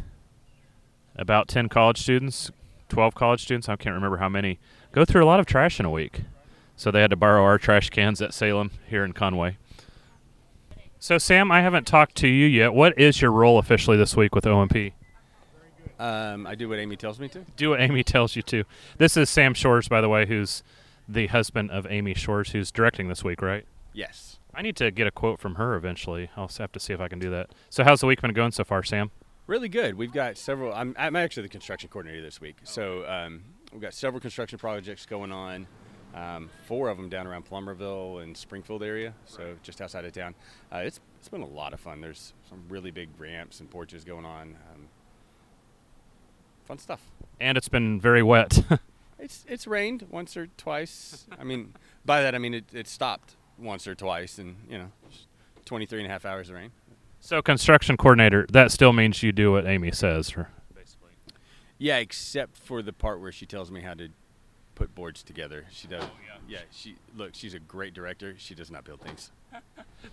about 1.15 1.47
10 1.47 1.67
college 1.69 1.97
students, 1.97 2.51
12 2.89 3.15
college 3.15 3.41
students, 3.41 3.67
I 3.67 3.75
can't 3.75 3.95
remember 3.95 4.17
how 4.17 4.29
many, 4.29 4.59
go 4.91 5.03
through 5.03 5.23
a 5.23 5.27
lot 5.27 5.39
of 5.39 5.45
trash 5.45 5.79
in 5.79 5.85
a 5.85 5.91
week. 5.91 6.21
So 6.75 6.91
they 6.91 7.01
had 7.01 7.11
to 7.11 7.15
borrow 7.15 7.43
our 7.43 7.57
trash 7.57 7.89
cans 7.89 8.21
at 8.21 8.33
Salem 8.33 8.71
here 8.87 9.05
in 9.05 9.13
Conway. 9.13 9.57
So, 10.99 11.17
Sam, 11.17 11.51
I 11.51 11.61
haven't 11.61 11.85
talked 11.85 12.15
to 12.15 12.27
you 12.29 12.45
yet. 12.45 12.73
What 12.73 12.97
is 12.97 13.21
your 13.21 13.31
role 13.31 13.59
officially 13.59 13.97
this 13.97 14.15
week 14.15 14.33
with 14.33 14.45
OMP? 14.45 14.93
Um, 15.99 16.47
I 16.47 16.55
do 16.55 16.69
what 16.69 16.79
Amy 16.79 16.95
tells 16.95 17.19
me 17.19 17.27
to. 17.29 17.45
Do 17.57 17.71
what 17.71 17.81
Amy 17.81 18.03
tells 18.03 18.35
you 18.35 18.41
to. 18.43 18.63
This 18.97 19.17
is 19.17 19.29
Sam 19.29 19.53
Shores, 19.53 19.89
by 19.89 19.99
the 19.99 20.07
way, 20.07 20.25
who's 20.25 20.63
the 21.07 21.27
husband 21.27 21.71
of 21.71 21.85
Amy 21.89 22.13
Shores, 22.13 22.51
who's 22.51 22.71
directing 22.71 23.09
this 23.09 23.23
week, 23.23 23.41
right? 23.41 23.65
Yes. 23.91 24.39
I 24.55 24.61
need 24.61 24.77
to 24.77 24.91
get 24.91 25.05
a 25.05 25.11
quote 25.11 25.39
from 25.39 25.55
her 25.55 25.75
eventually. 25.75 26.29
I'll 26.37 26.49
have 26.57 26.71
to 26.71 26.79
see 26.79 26.93
if 26.93 27.01
I 27.01 27.09
can 27.09 27.19
do 27.19 27.29
that. 27.31 27.49
So, 27.69 27.83
how's 27.83 27.99
the 27.99 28.07
week 28.07 28.21
been 28.21 28.31
going 28.31 28.53
so 28.53 28.63
far, 28.63 28.81
Sam? 28.81 29.11
Really 29.45 29.67
good. 29.69 29.95
We've 29.95 30.13
got 30.13 30.37
several. 30.37 30.73
I'm, 30.73 30.95
I'm 30.97 31.17
actually 31.17 31.43
the 31.43 31.49
construction 31.49 31.89
coordinator 31.89 32.21
this 32.21 32.39
week, 32.39 32.55
so 32.63 33.05
um, 33.05 33.43
we've 33.73 33.81
got 33.81 33.93
several 33.93 34.21
construction 34.21 34.57
projects 34.57 35.05
going 35.05 35.33
on. 35.33 35.67
Um, 36.13 36.49
four 36.65 36.89
of 36.89 36.97
them 36.97 37.09
down 37.09 37.25
around 37.25 37.45
Plumerville 37.45 38.21
and 38.21 38.37
Springfield 38.37 38.83
area, 38.83 39.13
so 39.25 39.55
just 39.63 39.81
outside 39.81 40.05
of 40.05 40.11
town. 40.11 40.35
Uh, 40.71 40.77
it's 40.77 40.99
it's 41.19 41.29
been 41.29 41.41
a 41.41 41.47
lot 41.47 41.73
of 41.73 41.79
fun. 41.79 42.01
There's 42.01 42.33
some 42.47 42.63
really 42.69 42.91
big 42.91 43.09
ramps 43.17 43.59
and 43.59 43.69
porches 43.69 44.03
going 44.03 44.25
on. 44.25 44.55
Um, 44.73 44.87
fun 46.65 46.77
stuff. 46.77 47.01
And 47.39 47.57
it's 47.57 47.69
been 47.69 47.99
very 47.99 48.23
wet. 48.23 48.63
It's 49.23 49.45
it's 49.47 49.65
rained 49.65 50.07
once 50.09 50.35
or 50.35 50.47
twice. 50.57 51.25
I 51.39 51.45
mean, 51.45 51.73
by 52.05 52.21
that 52.21 52.35
I 52.35 52.39
mean 52.39 52.53
it, 52.53 52.65
it 52.73 52.89
stopped 52.89 53.37
once 53.57 53.87
or 53.87 53.95
twice, 53.95 54.37
and 54.37 54.57
you 54.69 54.77
know, 54.77 54.91
just 55.09 55.27
23 55.63 55.99
and 55.99 56.07
a 56.07 56.11
half 56.11 56.25
hours 56.25 56.49
of 56.49 56.55
rain. 56.55 56.71
so, 57.21 57.41
construction 57.41 57.95
coordinator, 57.95 58.45
that 58.51 58.69
still 58.69 58.91
means 58.91 59.23
you 59.23 59.31
do 59.31 59.53
what 59.53 59.65
Amy 59.65 59.91
says. 59.91 60.35
Or 60.35 60.49
Yeah, 61.77 61.97
except 61.97 62.57
for 62.57 62.81
the 62.81 62.91
part 62.91 63.21
where 63.21 63.31
she 63.31 63.45
tells 63.45 63.71
me 63.71 63.81
how 63.81 63.93
to 63.93 64.09
put 64.75 64.93
boards 64.95 65.23
together. 65.23 65.65
She 65.71 65.87
does. 65.87 66.03
yeah. 66.03 66.37
yeah. 66.47 66.59
she 66.71 66.95
look. 67.15 67.31
She's 67.33 67.53
a 67.53 67.59
great 67.59 67.93
director. 67.93 68.35
She 68.37 68.55
does 68.55 68.71
not 68.71 68.83
build 68.83 69.01
things. 69.01 69.31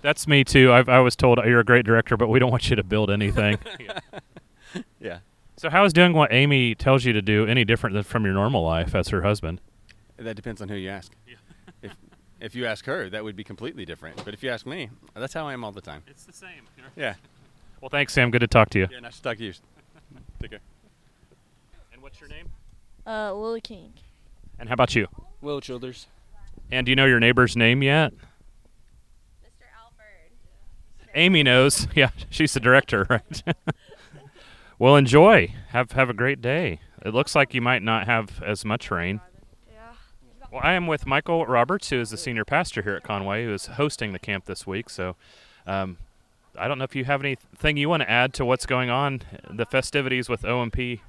That's 0.03 0.27
me 0.27 0.45
too. 0.45 0.73
I've, 0.73 0.89
I 0.89 1.01
was 1.01 1.17
told 1.17 1.39
you're 1.45 1.61
a 1.61 1.65
great 1.65 1.85
director, 1.85 2.17
but 2.17 2.29
we 2.29 2.39
don't 2.39 2.51
want 2.51 2.71
you 2.71 2.77
to 2.77 2.85
build 2.85 3.11
anything. 3.11 3.59
Yeah. 5.01 5.19
So, 5.57 5.69
how 5.69 5.85
is 5.85 5.93
doing 5.93 6.13
what 6.13 6.33
Amy 6.33 6.75
tells 6.75 7.05
you 7.05 7.13
to 7.13 7.21
do 7.21 7.47
any 7.47 7.65
different 7.65 7.95
than 7.95 8.03
from 8.03 8.25
your 8.25 8.35
normal 8.35 8.63
life 8.63 8.95
as 8.95 9.09
her 9.09 9.23
husband? 9.23 9.61
That 10.17 10.37
depends 10.37 10.63
on 10.63 10.69
who 10.69 10.77
you 10.77 10.91
ask. 10.91 11.13
if 11.83 11.93
if 12.41 12.55
you 12.55 12.67
ask 12.67 12.87
her, 12.87 13.11
that 13.11 13.25
would 13.25 13.37
be 13.37 13.45
completely 13.45 13.85
different. 13.85 14.25
But 14.25 14.33
if 14.33 14.43
you 14.43 14.51
ask 14.51 14.67
me, 14.67 14.91
that's 15.15 15.35
how 15.35 15.47
I 15.47 15.53
am 15.53 15.65
all 15.65 15.73
the 15.73 15.81
time. 15.81 16.03
It's 16.07 16.25
the 16.25 16.33
same. 16.33 16.69
Yeah. 16.97 17.15
Well, 17.81 17.89
thanks, 17.89 18.13
Sam. 18.13 18.31
Good 18.31 18.41
to 18.41 18.47
talk 18.47 18.71
to 18.71 18.79
you. 18.79 18.89
Yeah. 18.91 19.01
Nice 19.01 19.17
to 19.17 19.23
talk 19.23 19.39
to 19.39 19.45
you. 19.45 19.53
Take 20.41 20.51
care. 20.51 20.61
And 21.93 22.01
what's 22.03 22.21
your 22.21 22.29
name? 22.29 22.49
Uh, 23.07 23.35
Lily 23.35 23.61
King. 23.61 23.93
And 24.61 24.69
how 24.69 24.75
about 24.75 24.95
you? 24.95 25.09
Will 25.41 25.63
Childers. 25.63 26.07
And 26.71 26.85
do 26.85 26.93
you 26.93 26.97
know 26.97 27.07
your 27.07 27.19
neighbor's 27.19 27.57
name 27.57 27.83
yet? 27.83 28.13
Mr. 29.43 29.65
Alford. 29.83 31.09
Amy 31.15 31.43
knows. 31.43 31.89
Yeah, 31.97 32.11
she's 32.29 32.53
the 32.53 32.61
director, 32.61 33.07
right? 33.09 33.43
well, 34.79 34.97
enjoy. 34.97 35.55
Have 35.71 35.93
have 35.93 36.11
a 36.11 36.15
great 36.15 36.43
day. 36.43 36.81
It 37.03 37.15
looks 37.15 37.35
like 37.35 37.55
you 37.55 37.63
might 37.63 37.83
not 37.83 38.05
have 38.05 38.43
as 38.43 38.65
much 38.67 38.91
rain. 38.91 39.23
Yeah. 39.73 39.95
Well, 40.53 40.61
I 40.63 40.75
am 40.75 40.87
with 40.87 41.07
Michael 41.07 41.47
Roberts, 41.47 41.89
who 41.89 41.99
is 41.99 42.11
the 42.11 42.19
senior 42.19 42.45
pastor 42.45 42.83
here 42.83 42.95
at 42.95 43.03
Conway, 43.03 43.47
who 43.47 43.55
is 43.55 43.67
hosting 43.67 44.13
the 44.13 44.19
camp 44.19 44.45
this 44.45 44.67
week. 44.67 44.91
So, 44.91 45.17
um, 45.67 45.97
I 46.59 46.69
don't 46.69 46.77
know 46.77 46.85
if 46.85 46.95
you 46.95 47.07
have 47.07 47.23
anything 47.23 47.79
you 47.79 47.89
want 47.89 48.03
to 48.03 48.11
add 48.11 48.35
to 48.35 48.45
what's 48.45 48.67
going 48.67 48.91
on, 48.91 49.23
the 49.49 49.65
festivities 49.65 50.29
with 50.29 50.43
OMP 50.43 51.01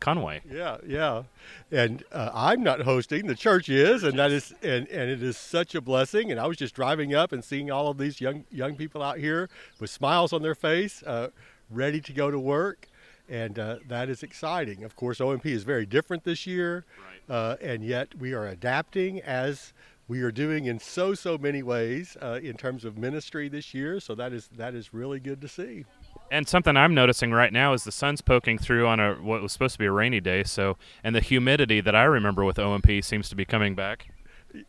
Conway. 0.00 0.42
Yeah, 0.50 0.78
yeah, 0.86 1.24
and 1.72 2.04
uh, 2.12 2.30
I'm 2.32 2.62
not 2.62 2.82
hosting. 2.82 3.26
The 3.26 3.34
church 3.34 3.68
is, 3.68 4.04
and 4.04 4.18
that 4.18 4.30
is, 4.30 4.54
and, 4.62 4.88
and 4.88 5.10
it 5.10 5.22
is 5.22 5.36
such 5.36 5.74
a 5.74 5.80
blessing. 5.80 6.30
And 6.30 6.38
I 6.40 6.46
was 6.46 6.56
just 6.56 6.74
driving 6.74 7.14
up 7.14 7.32
and 7.32 7.44
seeing 7.44 7.70
all 7.70 7.88
of 7.88 7.98
these 7.98 8.20
young 8.20 8.44
young 8.50 8.76
people 8.76 9.02
out 9.02 9.18
here 9.18 9.48
with 9.80 9.90
smiles 9.90 10.32
on 10.32 10.42
their 10.42 10.54
face, 10.54 11.02
uh, 11.02 11.28
ready 11.70 12.00
to 12.00 12.12
go 12.12 12.30
to 12.30 12.38
work, 12.38 12.88
and 13.28 13.58
uh, 13.58 13.76
that 13.88 14.08
is 14.08 14.22
exciting. 14.22 14.84
Of 14.84 14.94
course, 14.94 15.20
OMP 15.20 15.46
is 15.46 15.64
very 15.64 15.86
different 15.86 16.24
this 16.24 16.46
year, 16.46 16.84
uh, 17.28 17.56
and 17.60 17.84
yet 17.84 18.14
we 18.18 18.32
are 18.34 18.46
adapting 18.46 19.20
as 19.20 19.72
we 20.06 20.22
are 20.22 20.32
doing 20.32 20.64
in 20.64 20.78
so 20.78 21.14
so 21.14 21.36
many 21.36 21.62
ways 21.62 22.16
uh, 22.22 22.40
in 22.42 22.56
terms 22.56 22.84
of 22.84 22.96
ministry 22.96 23.48
this 23.48 23.74
year. 23.74 24.00
So 24.00 24.14
that 24.14 24.32
is 24.32 24.48
that 24.56 24.74
is 24.74 24.94
really 24.94 25.20
good 25.20 25.40
to 25.42 25.48
see. 25.48 25.84
And 26.30 26.48
something 26.48 26.76
I'm 26.76 26.94
noticing 26.94 27.32
right 27.32 27.52
now 27.52 27.72
is 27.72 27.84
the 27.84 27.92
sun's 27.92 28.20
poking 28.20 28.58
through 28.58 28.86
on 28.86 29.00
a 29.00 29.14
what 29.14 29.42
was 29.42 29.52
supposed 29.52 29.74
to 29.74 29.78
be 29.78 29.86
a 29.86 29.92
rainy 29.92 30.20
day. 30.20 30.44
So, 30.44 30.76
and 31.02 31.14
the 31.14 31.20
humidity 31.20 31.80
that 31.80 31.94
I 31.94 32.04
remember 32.04 32.44
with 32.44 32.58
OMP 32.58 33.02
seems 33.02 33.28
to 33.30 33.36
be 33.36 33.44
coming 33.44 33.74
back. 33.74 34.08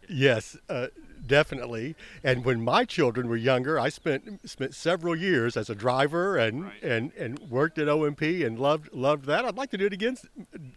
Yes, 0.08 0.58
uh, 0.70 0.88
definitely. 1.26 1.96
And 2.24 2.44
when 2.44 2.62
my 2.62 2.86
children 2.86 3.28
were 3.28 3.38
younger, 3.38 3.80
I 3.80 3.90
spent 3.90 4.50
spent 4.50 4.76
several 4.76 5.16
years 5.16 5.56
as 5.58 5.70
a 5.70 5.76
driver 5.76 6.38
and 6.38 6.72
and, 6.82 7.14
and 7.14 7.40
worked 7.50 7.78
at 7.78 7.88
OMP 7.88 8.22
and 8.46 8.60
loved 8.60 8.94
loved 8.94 9.26
that. 9.26 9.46
I'd 9.46 9.58
like 9.58 9.72
to 9.72 9.78
do 9.78 9.86
it 9.86 9.94
again 9.94 10.18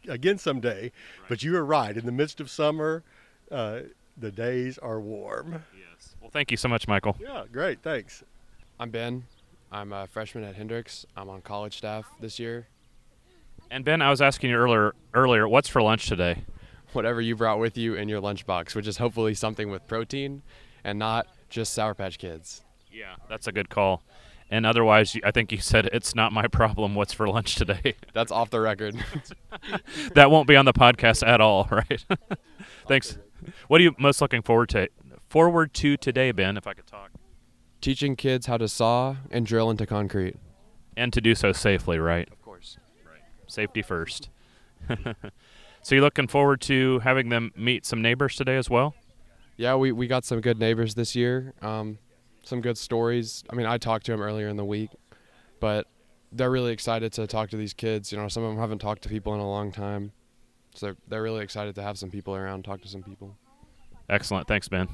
again 0.09 0.39
someday. 0.39 0.93
But 1.29 1.43
you 1.43 1.57
are 1.57 1.65
right. 1.65 1.97
In 1.97 2.07
the 2.07 2.13
midst 2.13 2.41
of 2.41 2.51
summer, 2.51 3.03
uh, 3.51 3.81
the 4.17 4.31
days 4.31 4.79
are 4.79 5.01
warm. 5.01 5.65
Yes. 5.77 6.15
Well, 6.21 6.31
thank 6.31 6.51
you 6.51 6.57
so 6.57 6.69
much, 6.69 6.87
Michael. 6.87 7.17
Yeah, 7.21 7.45
great. 7.51 7.83
Thanks. 7.83 8.23
I'm 8.79 8.91
Ben. 8.91 9.25
I'm 9.73 9.93
a 9.95 10.07
freshman 10.07 10.45
at 10.45 10.55
Hendrix. 10.55 11.07
I'm 11.17 11.31
on 11.31 11.41
college 11.41 11.79
staff 11.79 12.05
this 12.21 12.39
year. 12.39 12.69
And 13.71 13.87
Ben, 13.87 14.03
I 14.03 14.11
was 14.11 14.21
asking 14.21 14.51
you 14.51 14.57
earlier 14.57 14.95
earlier, 15.15 15.49
what's 15.49 15.69
for 15.69 15.81
lunch 15.81 16.07
today? 16.07 16.45
Whatever 16.93 17.23
you 17.23 17.35
brought 17.35 17.59
with 17.59 17.79
you 17.79 17.95
in 17.95 18.07
your 18.07 18.21
lunchbox, 18.21 18.75
which 18.75 18.87
is 18.87 18.99
hopefully 18.99 19.33
something 19.33 19.71
with 19.71 19.87
protein 19.89 20.43
and 20.85 20.99
not 20.99 21.27
just 21.49 21.73
Sour 21.73 21.95
Patch 21.95 22.19
Kids. 22.19 22.63
Yeah, 22.93 23.15
that's 23.31 23.47
a 23.47 23.53
good 23.53 23.71
call. 23.71 24.03
And 24.51 24.67
otherwise, 24.67 25.17
I 25.25 25.31
think 25.31 25.51
you 25.51 25.59
said 25.59 25.87
it's 25.87 26.15
not 26.15 26.31
my 26.35 26.47
problem 26.49 26.95
what's 26.95 27.15
for 27.15 27.27
lunch 27.27 27.55
today. 27.55 27.95
That's 28.13 28.31
off 28.31 28.51
the 28.51 28.61
record. 28.61 28.95
that 30.15 30.31
won't 30.31 30.47
be 30.47 30.57
on 30.57 30.67
the 30.67 30.75
podcast 30.75 31.27
at 31.27 31.41
all, 31.41 31.67
right? 31.71 32.05
Thanks. 32.87 33.17
What 33.69 33.81
are 33.81 33.85
you 33.85 33.95
most 33.99 34.21
looking 34.21 34.43
forward 34.43 34.69
to 34.71 34.89
forward 35.31 35.73
to 35.75 35.97
today, 35.97 36.33
Ben, 36.33 36.59
if 36.59 36.67
I 36.67 36.75
could 36.75 36.87
talk? 36.87 37.12
Teaching 37.83 38.15
kids 38.15 38.47
how 38.47 38.59
to 38.59 38.69
saw 38.69 39.17
and 39.33 39.45
drill 39.45 39.69
into 39.69 39.87
concrete. 39.87 40.37
And 40.97 41.13
to 41.13 41.21
do 41.21 41.35
so 41.35 41.51
safely, 41.51 41.99
right? 41.99 42.29
Of 42.31 42.41
course. 42.41 42.79
Right. 43.05 43.23
Safety 43.49 43.83
first. 43.83 44.29
so 44.89 45.95
you're 45.95 46.01
looking 46.01 46.29
forward 46.29 46.61
to 46.63 47.01
having 47.01 47.29
them 47.29 47.51
meet 47.57 47.85
some 47.85 48.01
neighbors 48.01 48.37
today 48.37 48.57
as 48.57 48.71
well? 48.71 48.95
Yeah, 49.57 49.75
we, 49.75 49.91
we 49.91 50.07
got 50.07 50.25
some 50.25 50.41
good 50.41 50.61
neighbors 50.61 50.95
this 50.95 51.17
year. 51.17 51.55
Um, 51.61 51.99
some 52.45 52.61
good 52.61 52.79
stories. 52.79 53.43
I 53.51 53.57
mean, 53.57 53.67
I 53.67 53.79
talked 53.79 54.07
to 54.07 54.13
them 54.13 54.23
earlier 54.23 54.47
in 54.47 54.57
the 54.57 54.65
week, 54.65 54.91
but 55.59 55.89
they're 56.31 56.53
really 56.53 56.73
excited 56.73 57.13
to 57.15 57.27
talk 57.27 57.51
to 57.51 57.57
these 57.57 57.75
kids. 57.75 58.13
You 58.13 58.19
know, 58.19 58.29
some 58.29 58.45
of 58.45 58.51
them 58.51 58.61
haven't 58.61 58.79
talked 58.79 59.03
to 59.03 59.09
people 59.09 59.35
in 59.35 59.41
a 59.41 59.49
long 59.49 59.73
time. 59.73 60.13
So 60.77 60.87
they're, 60.87 60.97
they're 61.09 61.23
really 61.23 61.43
excited 61.43 61.75
to 61.75 61.83
have 61.83 61.99
some 61.99 62.13
people 62.13 62.37
around, 62.37 62.65
talk 62.65 62.81
to 62.83 62.89
some 62.89 63.03
people. 63.03 63.37
Excellent. 64.09 64.47
Thanks, 64.47 64.69
Ben. 64.69 64.89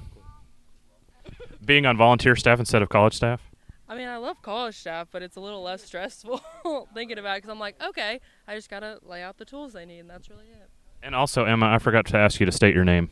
Being 1.65 1.87
on 1.87 1.97
volunteer 1.97 2.37
staff 2.37 2.59
instead 2.59 2.83
of 2.83 2.88
college 2.88 3.15
staff? 3.15 3.43
I 3.88 3.97
mean, 3.97 4.09
I 4.09 4.19
love 4.19 4.43
college 4.43 4.77
staff, 4.77 5.09
but 5.11 5.23
it's 5.23 5.37
a 5.37 5.41
little 5.41 5.62
less 5.62 5.83
stressful 5.83 6.41
thinking 6.95 7.19
about 7.19 7.35
it 7.35 7.38
because 7.38 7.50
I'm 7.50 7.59
like, 7.59 7.83
okay, 7.83 8.21
I 8.47 8.55
just 8.55 8.69
gotta 8.69 8.99
lay 9.03 9.23
out 9.23 9.38
the 9.38 9.45
tools 9.45 9.73
they 9.73 9.87
need, 9.87 10.00
and 10.00 10.11
that's 10.11 10.29
really 10.29 10.45
it. 10.45 10.69
And 11.03 11.15
also, 11.15 11.45
Emma, 11.45 11.67
I 11.67 11.79
forgot 11.79 12.07
to 12.07 12.17
ask 12.17 12.38
you 12.38 12.47
to 12.47 12.53
state 12.53 12.75
your 12.75 12.85
name. 12.85 13.11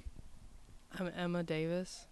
I'm 0.99 1.11
Emma 1.17 1.43
Davis. 1.43 2.07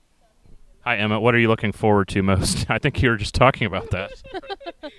Hi, 0.80 0.96
Emma. 0.96 1.20
What 1.20 1.34
are 1.34 1.38
you 1.38 1.48
looking 1.48 1.72
forward 1.72 2.08
to 2.08 2.22
most? 2.22 2.66
I 2.70 2.78
think 2.78 3.02
you 3.02 3.10
were 3.10 3.16
just 3.16 3.34
talking 3.34 3.66
about 3.66 3.90
that. 3.90 4.12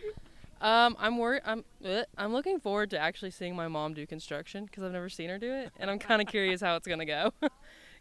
Um, 0.62 0.96
I'm 0.98 1.20
worried. 1.20 1.44
I'm 1.46 1.64
uh, 1.86 2.04
I'm 2.18 2.34
looking 2.34 2.60
forward 2.60 2.90
to 2.90 2.98
actually 2.98 3.30
seeing 3.30 3.56
my 3.56 3.68
mom 3.68 3.94
do 3.94 4.08
construction 4.08 4.66
because 4.66 4.84
I've 4.84 4.94
never 4.94 5.10
seen 5.10 5.30
her 5.30 5.38
do 5.38 5.54
it, 5.54 5.72
and 5.78 5.92
I'm 5.92 6.00
kind 6.00 6.24
of 6.24 6.28
curious 6.28 6.60
how 6.60 6.76
it's 6.76 6.88
gonna 6.88 7.06
go. 7.06 7.34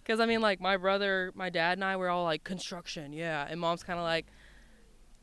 Because 0.04 0.20
I 0.20 0.26
mean, 0.26 0.42
like 0.42 0.60
my 0.60 0.76
brother, 0.76 1.32
my 1.34 1.48
dad, 1.48 1.78
and 1.78 1.84
I 1.84 1.96
were 1.96 2.10
all 2.10 2.24
like 2.24 2.44
construction, 2.44 3.12
yeah, 3.14 3.46
and 3.48 3.58
mom's 3.58 3.82
kind 3.82 3.98
of 3.98 4.04
like, 4.04 4.26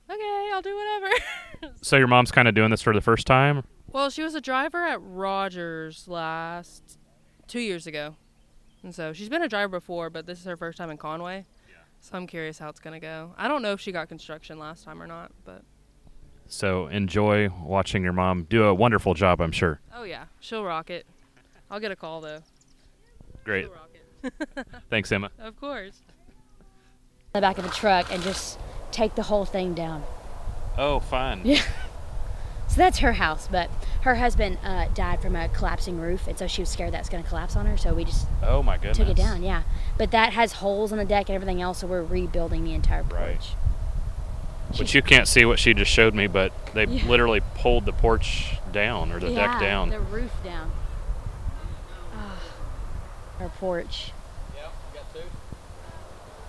okay, 0.10 0.50
I'll 0.54 0.62
do 0.64 0.76
whatever. 0.76 1.76
so 1.84 1.98
your 1.98 2.08
mom's 2.08 2.32
kind 2.32 2.48
of 2.48 2.56
doing 2.56 2.72
this 2.72 2.82
for 2.82 2.94
the 2.94 3.02
first 3.02 3.28
time? 3.28 3.64
well, 3.92 4.10
she 4.10 4.24
was 4.24 4.34
a 4.36 4.42
driver 4.42 4.84
at 4.84 5.00
Rogers 5.02 6.08
last 6.08 6.98
two 7.48 7.60
years 7.60 7.86
ago, 7.86 8.16
and 8.84 8.96
so 8.96 9.14
she's 9.14 9.30
been 9.30 9.44
a 9.44 9.48
driver 9.48 9.80
before, 9.80 10.10
but 10.10 10.26
this 10.26 10.40
is 10.40 10.46
her 10.46 10.58
first 10.58 10.78
time 10.80 10.90
in 10.90 10.98
Conway. 10.98 11.46
Yeah. 11.70 11.76
So 12.00 12.18
I'm 12.18 12.26
curious 12.26 12.58
how 12.58 12.70
it's 12.70 12.80
gonna 12.80 13.00
go. 13.00 13.36
I 13.38 13.48
don't 13.48 13.62
know 13.62 13.74
if 13.74 13.82
she 13.82 13.92
got 13.92 14.10
construction 14.10 14.58
last 14.58 14.84
time 14.84 15.00
or 15.00 15.06
not, 15.06 15.32
but 15.46 15.62
So 16.48 16.88
enjoy 16.88 17.50
watching 17.50 18.02
your 18.02 18.14
mom 18.14 18.48
do 18.50 18.64
a 18.64 18.74
wonderful 18.74 19.14
job, 19.14 19.42
I'm 19.42 19.52
sure. 19.52 19.80
oh 19.94 20.04
yeah, 20.04 20.26
she'll 20.40 20.64
rock 20.64 20.90
it. 20.90 21.06
I'll 21.70 21.80
get 21.80 21.92
a 21.92 21.96
call 21.96 22.20
though. 22.22 22.40
Great. 23.44 23.68
Thanks, 24.90 25.12
Emma. 25.12 25.30
Of 25.40 25.60
course. 25.60 26.00
the 27.34 27.42
back 27.42 27.58
of 27.58 27.64
the 27.64 27.70
truck 27.72 28.12
and 28.12 28.22
just 28.24 28.60
take 28.92 29.16
the 29.16 29.24
whole 29.24 29.46
thing 29.46 29.74
down. 29.74 30.04
Oh, 30.78 31.00
fun. 31.00 31.42
Yeah. 31.44 31.62
So 32.68 32.78
that's 32.78 33.00
her 33.00 33.12
house, 33.12 33.50
but 33.52 33.70
her 34.04 34.16
husband 34.16 34.58
uh, 34.64 34.88
died 34.94 35.22
from 35.22 35.36
a 35.36 35.50
collapsing 35.50 36.00
roof, 36.00 36.26
and 36.30 36.40
so 36.40 36.48
she 36.48 36.62
was 36.62 36.70
scared 36.70 36.94
that's 36.94 37.10
going 37.10 37.22
to 37.22 37.28
collapse 37.28 37.58
on 37.58 37.66
her. 37.66 37.76
So 37.76 37.94
we 37.94 38.06
just 38.06 38.26
Oh 38.42 38.64
my 38.64 38.78
goodness. 38.78 38.98
took 38.98 39.10
it 39.10 39.18
down. 39.18 39.44
Yeah, 39.44 39.64
but 39.98 40.12
that 40.12 40.32
has 40.32 40.54
holes 40.54 40.94
in 40.94 40.98
the 40.98 41.04
deck 41.04 41.28
and 41.28 41.36
everything 41.36 41.62
else, 41.62 41.80
so 41.80 41.88
we're 41.88 42.02
rebuilding 42.02 42.64
the 42.64 42.74
entire 42.74 43.04
porch. 43.04 43.20
Right. 43.20 44.80
Which 44.80 44.96
you 44.96 45.02
can't 45.02 45.28
see 45.28 45.44
what 45.44 45.60
she 45.60 45.74
just 45.74 45.92
showed 45.92 46.16
me, 46.16 46.28
but 46.28 46.54
they 46.74 46.86
Yeah. 46.86 47.06
literally 47.10 47.42
pulled 47.56 47.84
the 47.86 47.92
porch 47.92 48.56
down 48.72 49.12
or 49.12 49.20
the 49.20 49.32
yeah, 49.32 49.48
deck 49.52 49.60
down. 49.60 49.90
the 49.90 50.00
roof 50.00 50.32
down. 50.42 50.72
Her 53.42 53.50
porch. 53.50 54.12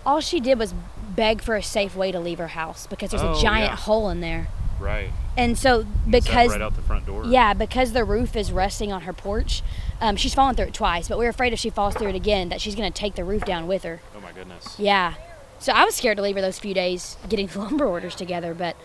All 0.05 0.21
she 0.21 0.41
did 0.41 0.59
was 0.59 0.75
beg 1.15 1.43
for 1.43 1.55
a 1.55 1.63
safe 1.63 1.95
way 1.95 2.11
to 2.11 2.19
leave 2.19 2.39
her 2.39 2.49
house 2.49 2.87
because 2.89 3.11
there's 3.11 3.23
Oh, 3.23 3.39
a 3.39 3.41
giant 3.41 3.71
yeah. 3.71 3.77
hole 3.77 4.09
in 4.11 4.21
there. 4.21 4.49
Right. 4.81 5.11
And 5.37 5.57
so 5.57 5.85
because 6.11 6.51
right 6.51 6.61
out 6.61 6.75
the 6.75 6.83
front 6.83 7.07
door? 7.07 7.25
Yeah, 7.25 7.55
because 7.55 7.93
the 7.93 8.05
roof 8.05 8.35
is 8.35 8.51
resting 8.51 8.93
on 8.93 9.03
her 9.03 9.13
porch, 9.13 9.63
um, 10.01 10.17
she's 10.17 10.35
fallen 10.35 10.57
through 10.57 10.67
it 10.67 10.75
twice. 10.75 11.07
But 11.09 11.19
we're 11.19 11.29
afraid 11.29 11.53
if 11.53 11.61
she 11.61 11.71
falls 11.71 11.95
through 11.95 12.09
it 12.09 12.17
again, 12.17 12.49
that 12.49 12.61
she's 12.61 12.75
going 12.75 12.93
to 12.93 12.99
take 12.99 13.15
the 13.15 13.23
roof 13.23 13.45
down 13.45 13.69
with 13.69 13.85
her. 13.85 14.01
Oh 14.17 14.21
my 14.21 14.33
goodness. 14.33 14.75
Yeah. 14.77 15.15
So 15.61 15.73
I 15.73 15.85
was 15.85 15.95
scared 15.95 16.17
to 16.17 16.23
leave 16.23 16.35
her 16.35 16.43
those 16.43 16.59
few 16.59 16.75
days 16.75 17.17
getting 17.29 17.47
the 17.53 17.61
lumber 17.61 17.87
orders 17.87 18.17
together. 18.17 18.55
But 18.55 18.77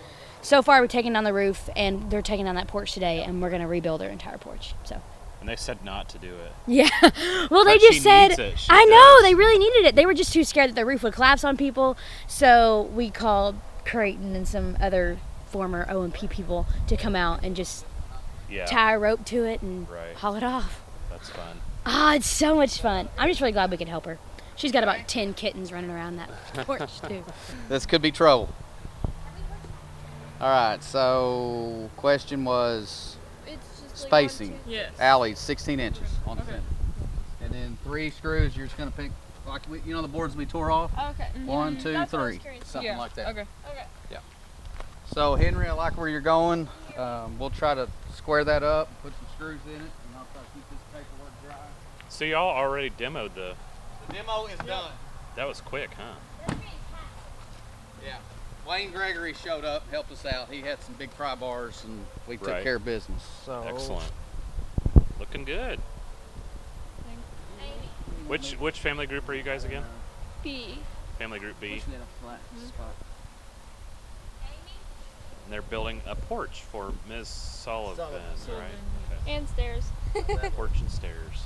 so 0.43 0.61
far, 0.61 0.79
we're 0.81 0.87
taking 0.87 1.13
down 1.13 1.23
the 1.23 1.33
roof, 1.33 1.67
and 1.75 2.11
they're 2.11 2.21
taking 2.21 2.45
down 2.45 2.53
that 2.55 2.67
porch 2.67 2.91
today, 2.93 3.23
and 3.23 3.41
we're 3.41 3.49
going 3.49 3.63
to 3.63 3.67
rebuild 3.67 4.01
her 4.01 4.07
entire 4.07 4.37
porch. 4.37 4.75
So. 4.83 5.01
And 5.47 5.53
they 5.53 5.61
said 5.61 5.81
not 5.85 6.09
to 6.09 6.17
do 6.17 6.33
it. 6.35 6.51
Yeah. 6.67 6.89
Well, 7.49 7.63
they 7.63 7.75
But 7.75 7.81
just 7.81 7.93
she 7.93 7.99
said. 8.01 8.27
needs 8.27 8.39
it. 8.39 8.59
She 8.59 8.67
I 8.69 8.83
know 8.83 9.21
they 9.21 9.33
really 9.33 9.57
needed 9.57 9.85
it. 9.85 9.95
They 9.95 10.05
were 10.05 10.13
just 10.13 10.33
too 10.33 10.43
scared 10.43 10.71
that 10.71 10.75
the 10.75 10.85
roof 10.85 11.03
would 11.03 11.13
collapse 11.13 11.45
on 11.45 11.55
people. 11.55 11.95
So 12.27 12.89
we 12.93 13.09
called 13.09 13.55
Creighton 13.85 14.35
and 14.35 14.45
some 14.45 14.77
other 14.81 15.17
former 15.49 15.85
OMP 15.89 16.29
people 16.29 16.65
to 16.87 16.97
come 16.97 17.15
out 17.15 17.45
and 17.45 17.55
just 17.55 17.85
Yeah. 18.49 18.65
tie 18.65 18.93
a 18.95 18.99
rope 18.99 19.23
to 19.27 19.45
it 19.45 19.61
and 19.61 19.89
Right. 19.89 20.13
haul 20.17 20.35
it 20.35 20.43
off. 20.43 20.81
That's 21.09 21.29
fun. 21.29 21.61
Ah, 21.85 22.15
it's 22.15 22.27
so 22.27 22.53
much 22.55 22.81
fun. 22.81 23.07
I'm 23.17 23.29
just 23.29 23.39
really 23.39 23.53
glad 23.53 23.71
we 23.71 23.77
could 23.77 23.87
help 23.87 24.03
her. 24.05 24.19
She's 24.57 24.73
got 24.73 24.83
about 24.83 25.07
10 25.07 25.33
kittens 25.33 25.71
running 25.71 25.89
around 25.91 26.17
that 26.17 26.29
porch, 26.65 27.01
too. 27.07 27.23
This 27.69 27.85
could 27.85 28.01
be 28.01 28.11
trouble. 28.11 28.49
All 30.41 30.49
right. 30.49 30.83
So, 30.83 31.89
question 31.95 32.43
was 32.43 33.16
spacing. 33.97 34.59
Yes. 34.67 34.91
Allie, 34.99 35.35
16 35.35 35.79
inches 35.79 36.07
on 36.25 36.37
the 36.37 36.45
center. 36.45 36.61
And 37.41 37.51
then 37.53 37.77
three 37.83 38.09
screws. 38.09 38.55
You're 38.55 38.65
just 38.67 38.77
gonna 38.77 38.91
pick 38.91 39.11
like 39.47 39.67
we, 39.69 39.79
you 39.85 39.93
know 39.93 40.01
the 40.01 40.07
boards 40.07 40.35
we 40.35 40.45
tore 40.45 40.69
off. 40.71 40.91
Okay. 41.11 41.29
One, 41.45 41.77
Mhm. 41.77 41.81
two, 41.83 41.93
That's 41.93 42.11
what 42.11 42.21
I 42.21 42.25
was 42.25 42.37
three, 42.37 42.59
something 42.65 42.91
Yeah, 42.91 42.97
like 42.97 43.13
that. 43.15 43.27
okay, 43.29 43.45
okay. 43.69 43.85
Yeah. 44.11 44.19
So 45.13 45.35
Henry, 45.35 45.67
I 45.69 45.71
like 45.73 45.97
where 45.97 46.09
you're 46.09 46.19
going. 46.19 46.67
Um, 46.97 47.39
we'll 47.39 47.49
try 47.49 47.73
to 47.73 47.87
square 48.13 48.43
that 48.43 48.63
up, 48.63 48.89
put 49.01 49.13
some 49.15 49.25
screws 49.35 49.61
in 49.65 49.75
it, 49.75 49.79
and 49.79 49.89
I'll 50.17 50.25
try 50.33 50.41
to 50.41 50.47
keep 50.53 50.69
this 50.69 50.79
paperwork 50.91 51.31
dry. 51.45 51.55
So 52.09 52.25
y'all 52.25 52.49
already 52.49 52.89
demoed 52.89 53.33
the. 53.35 53.55
The 54.07 54.13
demo 54.13 54.45
is 54.47 54.59
done. 54.59 54.91
That 55.35 55.47
was 55.47 55.61
quick, 55.61 55.91
huh? 55.93 56.53
Yeah. 58.03 58.17
Wayne 58.67 58.91
Gregory 58.91 59.33
showed 59.33 59.63
up, 59.63 59.89
helped 59.89 60.11
us 60.11 60.25
out. 60.25 60.49
He 60.51 60.61
had 60.61 60.81
some 60.81 60.95
big 60.95 61.09
pry 61.11 61.35
bars, 61.35 61.83
and 61.85 62.05
we 62.27 62.37
took 62.37 62.47
Right. 62.47 62.63
care 62.63 62.75
of 62.75 62.85
business. 62.85 63.23
So 63.45 63.63
Excellent. 63.63 64.11
Looking 65.19 65.45
good. 65.45 65.79
Which 68.27 68.53
which 68.53 68.79
family 68.79 69.07
group 69.07 69.29
are 69.29 69.33
you 69.33 69.43
guys 69.43 69.63
again? 69.63 69.85
B. 70.43 70.79
Family 71.17 71.39
group 71.39 71.57
B. 71.61 71.75
Pushing 71.75 71.93
it 71.93 72.01
up 72.01 72.07
flat 72.21 72.39
mm-hmm. 72.53 72.67
spot. 72.67 72.93
And 75.45 75.53
they're 75.53 75.61
building 75.61 76.01
a 76.05 76.15
porch 76.15 76.61
for 76.63 76.91
Ms. 77.07 77.29
Sullivan, 77.29 77.95
Sullivan. 78.35 78.65
right? 78.65 79.21
Okay. 79.21 79.31
And 79.31 79.47
stairs. 79.47 79.85
porch 80.55 80.79
and 80.79 80.91
stairs. 80.91 81.15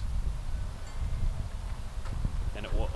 And 2.53 2.65
it 2.65 2.73
will, 2.75 2.89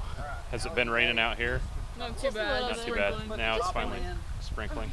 has 0.52 0.66
it 0.66 0.76
been 0.76 0.90
raining 0.90 1.18
out 1.18 1.38
here? 1.38 1.62
Not 1.98 2.18
too 2.18 2.32
bad. 2.32 2.62
Not 2.62 2.86
too 2.86 2.94
bad. 2.94 3.38
Now 3.38 3.58
it's 3.58 3.72
finally 3.72 4.00
sprinkling. 4.42 4.92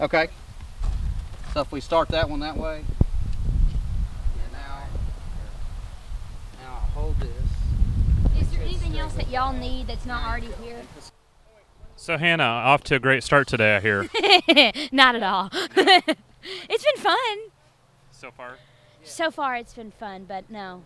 Okay. 0.00 0.28
So 1.52 1.60
if 1.60 1.70
we 1.70 1.80
start 1.80 2.08
that 2.08 2.28
one 2.28 2.40
that 2.40 2.56
way, 2.56 2.78
and 2.78 4.52
now, 4.52 4.82
now 6.60 6.72
I'll 6.72 7.02
hold 7.02 7.16
this. 7.20 8.42
Is 8.42 8.50
there 8.50 8.62
anything 8.62 8.98
else 8.98 9.14
that 9.14 9.30
y'all 9.30 9.52
need 9.52 9.86
that's 9.86 10.04
not 10.04 10.24
already 10.28 10.50
here? 10.62 10.82
So 11.96 12.18
Hannah, 12.18 12.42
off 12.42 12.82
to 12.84 12.96
a 12.96 12.98
great 12.98 13.22
start 13.22 13.46
today, 13.46 13.76
I 13.76 13.80
hear. 13.80 14.02
not 14.92 15.14
at 15.14 15.22
all. 15.22 15.48
it's 15.52 16.84
been 16.84 17.02
fun. 17.02 17.38
so 18.10 18.32
far. 18.32 18.56
So 19.04 19.30
far, 19.30 19.56
it's 19.56 19.74
been 19.74 19.92
fun, 19.92 20.24
but 20.26 20.50
no. 20.50 20.82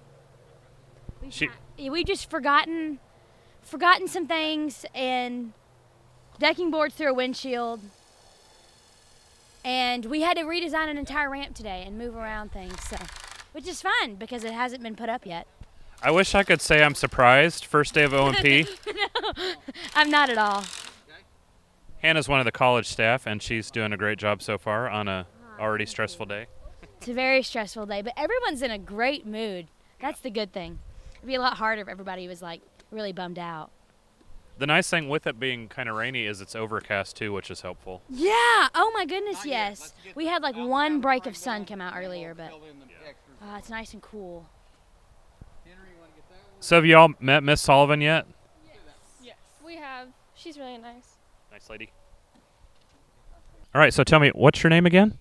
We've, 1.22 1.32
She- 1.32 1.46
ha- 1.46 1.90
we've 1.90 2.06
just 2.06 2.30
forgotten, 2.30 2.98
forgotten 3.62 4.08
some 4.08 4.26
things, 4.26 4.84
and 4.94 5.52
decking 6.38 6.70
boards 6.70 6.94
through 6.94 7.10
a 7.10 7.14
windshield. 7.14 7.80
And 9.64 10.06
we 10.06 10.22
had 10.22 10.36
to 10.36 10.44
redesign 10.44 10.88
an 10.88 10.96
entire 10.98 11.28
ramp 11.30 11.54
today 11.54 11.84
and 11.86 11.98
move 11.98 12.16
around 12.16 12.52
things, 12.52 12.76
so 12.88 12.96
which 13.52 13.66
is 13.66 13.82
fun 13.82 14.14
because 14.14 14.44
it 14.44 14.52
hasn't 14.52 14.82
been 14.82 14.94
put 14.96 15.08
up 15.08 15.26
yet. 15.26 15.46
I 16.00 16.12
wish 16.12 16.34
I 16.34 16.44
could 16.44 16.62
say 16.62 16.82
I'm 16.82 16.94
surprised. 16.94 17.64
First 17.64 17.92
day 17.92 18.04
of 18.04 18.12
OMP. 18.12 18.68
no, 18.94 19.54
I'm 19.96 20.10
not 20.10 20.30
at 20.30 20.38
all. 20.38 20.64
Hannah's 22.00 22.28
one 22.28 22.38
of 22.38 22.44
the 22.44 22.52
college 22.52 22.86
staff, 22.86 23.26
and 23.26 23.42
she's 23.42 23.70
doing 23.72 23.92
a 23.92 23.96
great 23.96 24.18
job 24.18 24.40
so 24.40 24.56
far 24.58 24.88
on 24.88 25.08
a 25.08 25.26
already 25.58 25.86
stressful 25.86 26.26
day. 26.26 26.46
It's 26.98 27.08
a 27.08 27.12
very 27.14 27.42
stressful 27.42 27.86
day, 27.86 28.02
but 28.02 28.12
everyone's 28.16 28.62
in 28.62 28.70
a 28.70 28.78
great 28.78 29.26
mood. 29.26 29.66
That's 30.00 30.20
the 30.20 30.30
good 30.30 30.52
thing. 30.52 30.78
It'd 31.18 31.26
be 31.26 31.34
a 31.34 31.40
lot 31.40 31.54
harder 31.54 31.82
if 31.82 31.88
everybody 31.88 32.28
was 32.28 32.42
like 32.42 32.62
really 32.90 33.12
bummed 33.12 33.38
out. 33.38 33.70
The 34.58 34.66
nice 34.66 34.90
thing 34.90 35.08
with 35.08 35.26
it 35.26 35.38
being 35.38 35.68
kind 35.68 35.88
of 35.88 35.94
rainy 35.94 36.26
is 36.26 36.40
it's 36.40 36.56
overcast 36.56 37.16
too, 37.16 37.32
which 37.32 37.50
is 37.50 37.60
helpful. 37.60 38.02
Yeah. 38.08 38.68
Oh 38.74 38.90
my 38.94 39.06
goodness, 39.06 39.46
yes. 39.46 39.92
We 40.16 40.26
had 40.26 40.42
like 40.42 40.56
one 40.56 41.00
break 41.00 41.26
of 41.26 41.36
sun 41.36 41.64
come 41.64 41.80
out 41.80 41.94
earlier, 41.96 42.34
but 42.34 42.52
uh, 43.40 43.56
it's 43.56 43.70
nice 43.70 43.92
and 43.92 44.02
cool. 44.02 44.48
So 46.60 46.74
have 46.74 46.84
you 46.84 46.96
all 46.96 47.10
met 47.20 47.44
Miss 47.44 47.60
Sullivan 47.60 48.00
yet? 48.00 48.26
Yes. 49.22 49.36
We 49.64 49.76
have. 49.76 50.08
She's 50.34 50.58
really 50.58 50.78
nice. 50.78 51.16
Nice 51.52 51.70
lady. 51.70 51.92
All 53.74 53.80
right, 53.80 53.94
so 53.94 54.02
tell 54.02 54.18
me, 54.18 54.30
what's 54.30 54.62
your 54.62 54.70
name 54.70 54.86
again? 54.86 55.18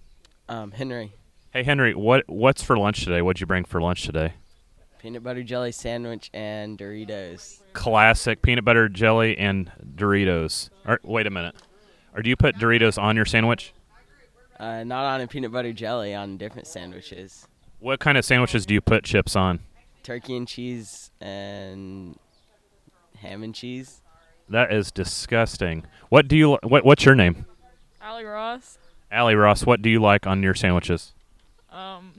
Um, 0.49 0.71
Henry. 0.71 1.13
Hey 1.51 1.63
Henry, 1.63 1.93
what 1.93 2.23
what's 2.27 2.63
for 2.63 2.77
lunch 2.77 3.03
today? 3.03 3.21
What'd 3.21 3.39
you 3.39 3.45
bring 3.45 3.65
for 3.65 3.81
lunch 3.81 4.03
today? 4.03 4.33
Peanut 5.07 5.23
butter 5.23 5.41
jelly 5.41 5.71
sandwich 5.71 6.29
and 6.33 6.77
Doritos. 6.77 7.61
Classic 7.71 8.41
peanut 8.41 8.65
butter 8.65 8.89
jelly 8.89 9.37
and 9.37 9.71
Doritos. 9.95 10.69
Or, 10.85 10.99
wait 11.01 11.25
a 11.25 11.29
minute. 11.29 11.55
Or 12.13 12.21
do 12.21 12.29
you 12.29 12.35
put 12.35 12.57
Doritos 12.57 13.01
on 13.01 13.15
your 13.15 13.23
sandwich? 13.23 13.71
Uh, 14.59 14.83
not 14.83 15.05
on 15.05 15.21
a 15.21 15.27
peanut 15.27 15.53
butter 15.53 15.71
jelly, 15.71 16.13
on 16.13 16.35
different 16.35 16.67
sandwiches. 16.67 17.47
What 17.79 18.01
kind 18.01 18.17
of 18.17 18.25
sandwiches 18.25 18.65
do 18.65 18.73
you 18.73 18.81
put 18.81 19.05
chips 19.05 19.33
on? 19.33 19.61
Turkey 20.03 20.35
and 20.35 20.45
cheese 20.45 21.09
and 21.21 22.19
ham 23.15 23.43
and 23.43 23.55
cheese. 23.55 24.01
That 24.49 24.73
is 24.73 24.91
disgusting. 24.91 25.85
What 26.09 26.27
do 26.27 26.35
you? 26.35 26.57
What 26.63 26.83
What's 26.83 27.05
your 27.05 27.15
name? 27.15 27.45
Allie 28.01 28.25
Ross. 28.25 28.77
Allie 29.09 29.35
Ross. 29.35 29.65
What 29.65 29.81
do 29.81 29.89
you 29.89 30.01
like 30.01 30.27
on 30.27 30.43
your 30.43 30.53
sandwiches? 30.53 31.13
Um, 31.71 32.15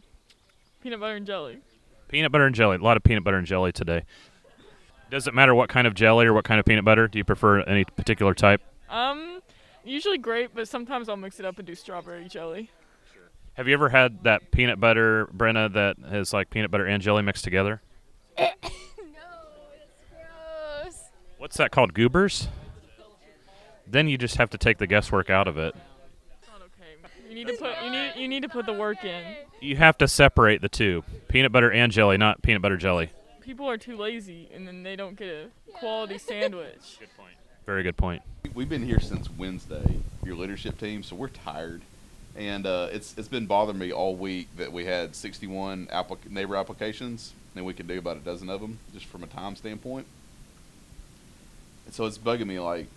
peanut 0.83 1.01
butter 1.01 1.17
and 1.17 1.27
jelly. 1.27 1.59
Peanut 2.09 2.33
butter 2.33 2.47
and 2.47 2.55
jelly. 2.55 2.77
A 2.77 2.81
lot 2.81 2.97
of 2.97 3.03
peanut 3.03 3.25
butter 3.25 3.37
and 3.37 3.47
jelly 3.47 3.73
today. 3.73 4.05
Does 5.11 5.27
it 5.27 5.35
matter 5.35 5.55
what 5.55 5.69
kind 5.69 5.87
of 5.87 5.95
jelly 5.95 6.27
or 6.27 6.33
what 6.33 6.45
kind 6.45 6.59
of 6.61 6.67
peanut 6.67 6.85
butter? 6.85 7.09
Do 7.09 7.19
you 7.19 7.25
prefer 7.25 7.61
any 7.61 7.85
particular 7.85 8.35
type? 8.35 8.61
Um, 8.91 9.41
usually 9.85 10.19
grape, 10.19 10.51
but 10.55 10.69
sometimes 10.69 11.09
I'll 11.09 11.17
mix 11.17 11.39
it 11.41 11.47
up 11.47 11.59
and 11.59 11.67
do 11.67 11.75
strawberry 11.75 12.29
jelly. 12.29 12.71
Have 13.55 13.67
you 13.67 13.75
ever 13.75 13.89
had 13.89 14.23
that 14.25 14.51
peanut 14.51 14.79
butter, 14.81 15.29
Brenna, 15.37 15.73
that 15.73 15.97
has 16.11 16.33
like 16.33 16.51
peanut 16.51 16.71
butter 16.71 16.87
and 16.87 17.03
jelly 17.03 17.23
mixed 17.23 17.45
together? 17.45 17.83
What's 21.39 21.57
that 21.57 21.71
called? 21.71 21.95
Goobers? 21.95 22.49
Then 23.87 24.09
you 24.09 24.19
just 24.19 24.37
have 24.37 24.51
to 24.51 24.59
take 24.59 24.79
the 24.79 24.87
guesswork 24.87 25.31
out 25.31 25.49
of 25.49 25.57
it. 25.57 25.75
You 27.39 27.45
need 27.45 27.53
to 27.53 27.59
put 27.59 27.85
you 27.85 27.91
need 27.91 28.13
you 28.17 28.29
need 28.29 28.43
to 28.43 28.49
put 28.49 28.67
the 28.67 28.73
work 28.73 29.05
in. 29.05 29.23
You 29.61 29.77
have 29.77 29.97
to 29.99 30.09
separate 30.09 30.61
the 30.61 30.69
two 30.69 31.05
peanut 31.29 31.53
butter 31.53 31.71
and 31.71 31.93
jelly, 31.93 32.17
not 32.17 32.43
peanut 32.43 32.63
butter 32.63 32.77
jelly. 32.77 33.11
People 33.41 33.71
are 33.71 33.79
too 33.79 33.97
lazy, 33.97 34.49
and 34.53 34.67
then 34.67 34.83
they 34.83 34.97
don't 34.97 35.15
get 35.15 35.29
a 35.29 35.49
quality 35.73 36.19
sandwich. 36.19 36.97
Good 36.99 37.17
point. 37.17 37.35
Very 37.65 37.85
good 37.85 37.97
point. 37.97 38.23
We've 38.55 38.69
been 38.69 38.85
here 38.85 38.99
since 38.99 39.31
Wednesday, 39.31 40.01
your 40.25 40.35
leadership 40.35 40.81
team, 40.81 41.05
so 41.05 41.15
we're 41.15 41.29
tired, 41.29 41.83
and 42.35 42.67
uh, 42.67 42.89
it's 42.91 43.17
it's 43.17 43.29
been 43.29 43.47
bothering 43.47 43.79
me 43.79 43.93
all 43.93 44.17
week 44.17 44.49
that 44.57 44.73
we 44.73 44.87
had 44.87 45.15
61 45.15 45.87
applic- 45.93 46.29
neighbor 46.29 46.57
applications, 46.57 47.35
and 47.55 47.65
we 47.65 47.73
could 47.73 47.87
do 47.87 48.01
about 48.01 48.17
a 48.17 48.21
dozen 48.21 48.51
of 48.51 48.61
them 48.61 48.81
just 48.93 49.07
from 49.07 49.23
a 49.23 49.29
time 49.29 49.55
standpoint. 49.55 50.09
And 51.87 51.95
so 51.95 52.05
it's 52.05 52.19
bugging 52.19 52.49
me 52.49 52.59
like, 52.59 52.89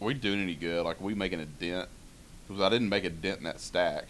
are 0.00 0.06
we 0.06 0.14
doing 0.14 0.40
any 0.40 0.54
good? 0.54 0.86
Like, 0.86 1.02
are 1.02 1.04
we 1.04 1.14
making 1.14 1.40
a 1.40 1.44
dent? 1.44 1.90
Because 2.46 2.62
I 2.62 2.68
didn't 2.68 2.88
make 2.88 3.04
a 3.04 3.10
dent 3.10 3.38
in 3.38 3.44
that 3.44 3.60
stack, 3.60 4.04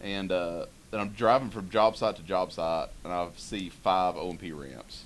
and 0.00 0.30
uh, 0.30 0.66
I'm 0.92 1.10
driving 1.10 1.50
from 1.50 1.70
job 1.70 1.96
site 1.96 2.16
to 2.16 2.22
job 2.22 2.52
site, 2.52 2.88
and 3.04 3.12
I 3.12 3.28
see 3.36 3.68
five 3.68 4.16
OMP 4.16 4.42
ramps. 4.52 5.04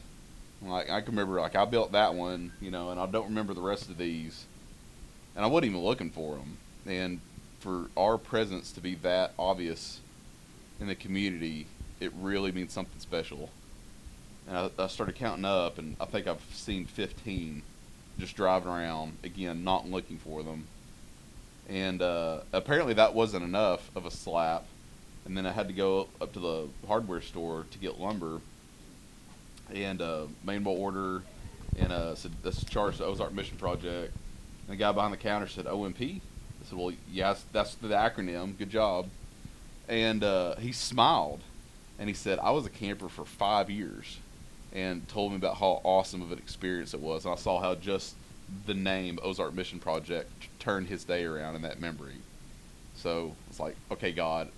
Like 0.61 0.91
I 0.91 1.01
can 1.01 1.13
remember, 1.15 1.41
like 1.41 1.57
I 1.57 1.65
built 1.65 1.93
that 1.93 2.15
one, 2.15 2.53
you 2.61 2.71
know, 2.71 2.91
and 2.91 3.01
I 3.01 3.07
don't 3.07 3.27
remember 3.27 3.55
the 3.55 3.63
rest 3.63 3.89
of 3.89 3.99
these, 3.99 4.47
and 5.35 5.45
I 5.45 5.49
wasn't 5.49 5.73
even 5.73 5.85
looking 5.85 6.11
for 6.11 6.37
them. 6.37 6.59
And 6.87 7.21
for 7.61 7.87
our 7.97 8.19
presence 8.19 8.73
to 8.73 8.81
be 8.81 8.95
that 8.97 9.33
obvious 9.39 10.01
in 10.81 10.87
the 10.89 10.95
community, 10.95 11.67
it 12.01 12.13
really 12.21 12.53
means 12.53 12.73
something 12.73 13.01
special. 13.01 13.51
And 14.49 14.57
I, 14.57 14.71
I 14.79 14.87
started 14.89 15.15
counting 15.15 15.45
up, 15.45 15.79
and 15.79 15.97
I 16.01 16.05
think 16.05 16.27
I've 16.27 16.45
seen 16.53 16.87
15 16.87 17.63
just 18.19 18.37
driving 18.37 18.69
around 18.69 19.19
again, 19.25 19.65
not 19.65 19.89
looking 19.89 20.19
for 20.19 20.43
them. 20.43 20.67
And 21.69 22.03
uh, 22.03 22.41
apparently 22.53 22.95
that 22.95 23.15
wasn't 23.15 23.45
enough 23.45 23.91
of 23.95 24.07
a 24.07 24.11
slap. 24.11 24.67
And 25.25 25.37
then 25.37 25.47
I 25.47 25.53
had 25.53 25.69
to 25.69 25.75
go 25.75 26.09
up 26.21 26.33
to 26.33 26.41
the 26.41 26.69
hardware 26.87 27.21
store 27.21 27.67
to 27.71 27.79
get 27.79 27.99
lumber 28.01 28.41
and 29.73 30.03
uh, 30.03 30.25
main 30.45 30.63
bolt 30.63 30.79
order, 30.79 31.23
and 31.79 31.93
uh, 31.93 32.15
said 32.15 32.33
this 32.43 32.59
is 32.59 32.65
charged 32.65 32.99
to 32.99 33.05
Ozark 33.05 33.33
Mission 33.33 33.57
Project. 33.57 34.15
And 34.67 34.69
the 34.69 34.77
guy 34.77 34.93
behind 34.93 35.13
the 35.13 35.19
counter 35.19 35.47
said 35.47 35.67
OMP. 35.67 36.01
I 36.01 36.21
said, 36.65 36.79
well, 36.79 36.93
yes, 37.11 37.45
that's 37.53 37.75
the 37.77 37.89
acronym. 37.89 38.57
Good 38.59 38.71
job. 38.71 39.09
And 39.89 40.23
uh, 40.23 40.57
he 40.57 40.73
smiled, 40.73 41.41
and 41.99 42.09
he 42.09 42.15
said, 42.15 42.39
I 42.39 42.51
was 42.51 42.67
a 42.67 42.71
camper 42.71 43.09
for 43.09 43.25
five 43.25 43.71
years, 43.71 44.19
and 44.73 45.07
told 45.09 45.33
me 45.33 45.37
about 45.37 45.57
how 45.57 45.81
awesome 45.85 46.23
of 46.23 46.33
an 46.33 46.39
experience 46.39 46.95
it 46.95 47.01
was. 47.01 47.25
And 47.25 47.35
I 47.35 47.37
saw 47.37 47.61
how 47.61 47.75
just 47.75 48.15
the 48.67 48.75
name 48.75 49.19
Ozark 49.23 49.55
Mission 49.55 49.79
Project 49.79 50.31
turned 50.59 50.89
his 50.89 51.05
day 51.05 51.25
around 51.25 51.57
in 51.57 51.63
that 51.63 51.81
memory. 51.81 52.15
So 52.95 53.35
it's 53.49 53.61
like, 53.61 53.77
okay, 53.91 54.13
God, 54.13 54.49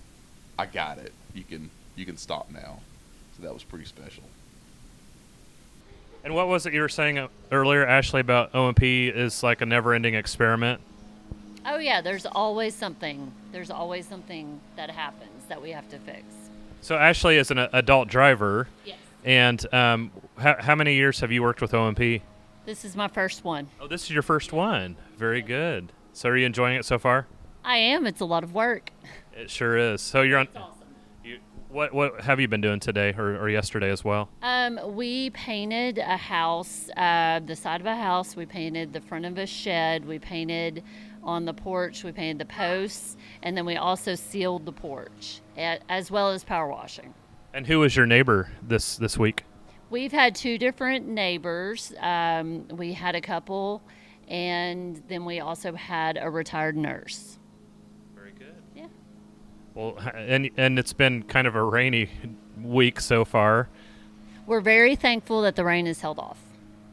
I 0.57 0.65
got 0.65 0.97
it. 0.97 1.13
You 1.33 1.43
can 1.43 1.69
you 1.95 2.05
can 2.05 2.17
stop 2.17 2.49
now. 2.51 2.79
So 3.35 3.43
that 3.43 3.53
was 3.53 3.63
pretty 3.63 3.85
special. 3.85 4.23
And 6.23 6.33
what 6.33 6.47
was 6.47 6.65
it 6.65 6.73
you 6.73 6.81
were 6.81 6.89
saying 6.89 7.19
uh, 7.19 7.27
earlier, 7.51 7.85
Ashley, 7.85 8.21
about 8.21 8.51
OMP 8.53 8.81
is 8.81 9.43
like 9.43 9.61
a 9.61 9.65
never-ending 9.65 10.15
experiment? 10.15 10.81
Oh 11.65 11.77
yeah, 11.77 12.01
there's 12.01 12.25
always 12.25 12.73
something. 12.73 13.31
There's 13.51 13.69
always 13.69 14.07
something 14.07 14.59
that 14.75 14.89
happens 14.89 15.45
that 15.49 15.61
we 15.61 15.71
have 15.71 15.87
to 15.89 15.99
fix. 15.99 16.23
So 16.81 16.95
Ashley 16.95 17.37
is 17.37 17.51
an 17.51 17.59
adult 17.59 18.07
driver. 18.07 18.67
Yes. 18.85 18.97
And 19.23 19.73
um, 19.73 20.11
how, 20.37 20.55
how 20.59 20.75
many 20.75 20.95
years 20.95 21.19
have 21.19 21.31
you 21.31 21.41
worked 21.41 21.61
with 21.61 21.71
OMP? 21.71 22.21
This 22.65 22.83
is 22.83 22.95
my 22.95 23.07
first 23.07 23.43
one. 23.43 23.67
Oh, 23.79 23.87
this 23.87 24.03
is 24.03 24.09
your 24.11 24.23
first 24.23 24.51
one. 24.51 24.95
Very 25.17 25.41
good. 25.41 25.91
So 26.13 26.29
are 26.29 26.37
you 26.37 26.45
enjoying 26.45 26.77
it 26.77 26.85
so 26.85 26.97
far? 26.97 27.27
I 27.63 27.77
am. 27.77 28.05
It's 28.07 28.21
a 28.21 28.25
lot 28.25 28.43
of 28.43 28.53
work. 28.53 28.91
It 29.33 29.49
sure 29.49 29.77
is. 29.77 30.01
So 30.01 30.21
you're 30.21 30.39
on. 30.39 30.47
You, 31.23 31.39
what 31.69 31.93
what 31.93 32.21
have 32.21 32.39
you 32.39 32.47
been 32.47 32.61
doing 32.61 32.79
today 32.79 33.13
or, 33.17 33.35
or 33.37 33.49
yesterday 33.49 33.89
as 33.91 34.03
well? 34.03 34.29
Um, 34.41 34.79
we 34.95 35.29
painted 35.31 35.97
a 35.99 36.17
house, 36.17 36.89
uh, 36.97 37.39
the 37.45 37.55
side 37.55 37.81
of 37.81 37.87
a 37.87 37.95
house. 37.95 38.35
We 38.35 38.45
painted 38.45 38.93
the 38.93 39.01
front 39.01 39.25
of 39.25 39.37
a 39.37 39.45
shed. 39.45 40.05
We 40.05 40.19
painted 40.19 40.83
on 41.23 41.45
the 41.45 41.53
porch. 41.53 42.03
We 42.03 42.11
painted 42.11 42.39
the 42.47 42.51
posts, 42.53 43.17
and 43.43 43.57
then 43.57 43.65
we 43.65 43.75
also 43.75 44.15
sealed 44.15 44.65
the 44.65 44.71
porch, 44.71 45.41
a- 45.57 45.79
as 45.89 46.09
well 46.11 46.31
as 46.31 46.43
power 46.43 46.67
washing. 46.69 47.13
And 47.53 47.65
who 47.67 47.79
was 47.79 47.95
your 47.95 48.05
neighbor 48.05 48.51
this 48.61 48.95
this 48.97 49.17
week? 49.17 49.43
We've 49.95 50.11
had 50.11 50.35
two 50.35 50.57
different 50.57 51.07
neighbors. 51.07 51.93
Um, 52.01 52.67
we 52.67 52.91
had 52.91 53.15
a 53.15 53.21
couple, 53.21 53.81
and 54.27 55.01
then 55.07 55.23
we 55.23 55.39
also 55.39 55.73
had 55.73 56.19
a 56.21 56.29
retired 56.29 56.75
nurse. 56.75 57.39
Very 58.13 58.33
good. 58.33 58.55
Yeah. 58.75 58.87
Well, 59.73 59.97
and 60.13 60.49
and 60.57 60.77
it's 60.77 60.91
been 60.91 61.23
kind 61.23 61.47
of 61.47 61.55
a 61.55 61.63
rainy 61.63 62.09
week 62.61 62.99
so 62.99 63.23
far. 63.23 63.69
We're 64.45 64.59
very 64.59 64.97
thankful 64.97 65.41
that 65.43 65.55
the 65.55 65.63
rain 65.63 65.87
is 65.87 66.01
held 66.01 66.19
off. 66.19 66.39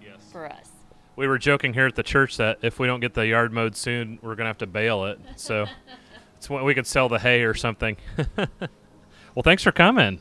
Yes. 0.00 0.20
For 0.30 0.46
us. 0.46 0.68
We 1.16 1.26
were 1.26 1.38
joking 1.38 1.74
here 1.74 1.88
at 1.88 1.96
the 1.96 2.04
church 2.04 2.36
that 2.36 2.60
if 2.62 2.78
we 2.78 2.86
don't 2.86 3.00
get 3.00 3.14
the 3.14 3.26
yard 3.26 3.52
mowed 3.52 3.74
soon, 3.74 4.20
we're 4.22 4.36
gonna 4.36 4.50
have 4.50 4.58
to 4.58 4.68
bale 4.68 5.06
it. 5.06 5.18
So 5.34 5.66
it's 6.36 6.48
when 6.48 6.62
we 6.62 6.72
could 6.72 6.86
sell 6.86 7.08
the 7.08 7.18
hay 7.18 7.42
or 7.42 7.54
something. 7.54 7.96
well, 8.36 9.42
thanks 9.42 9.64
for 9.64 9.72
coming. 9.72 10.20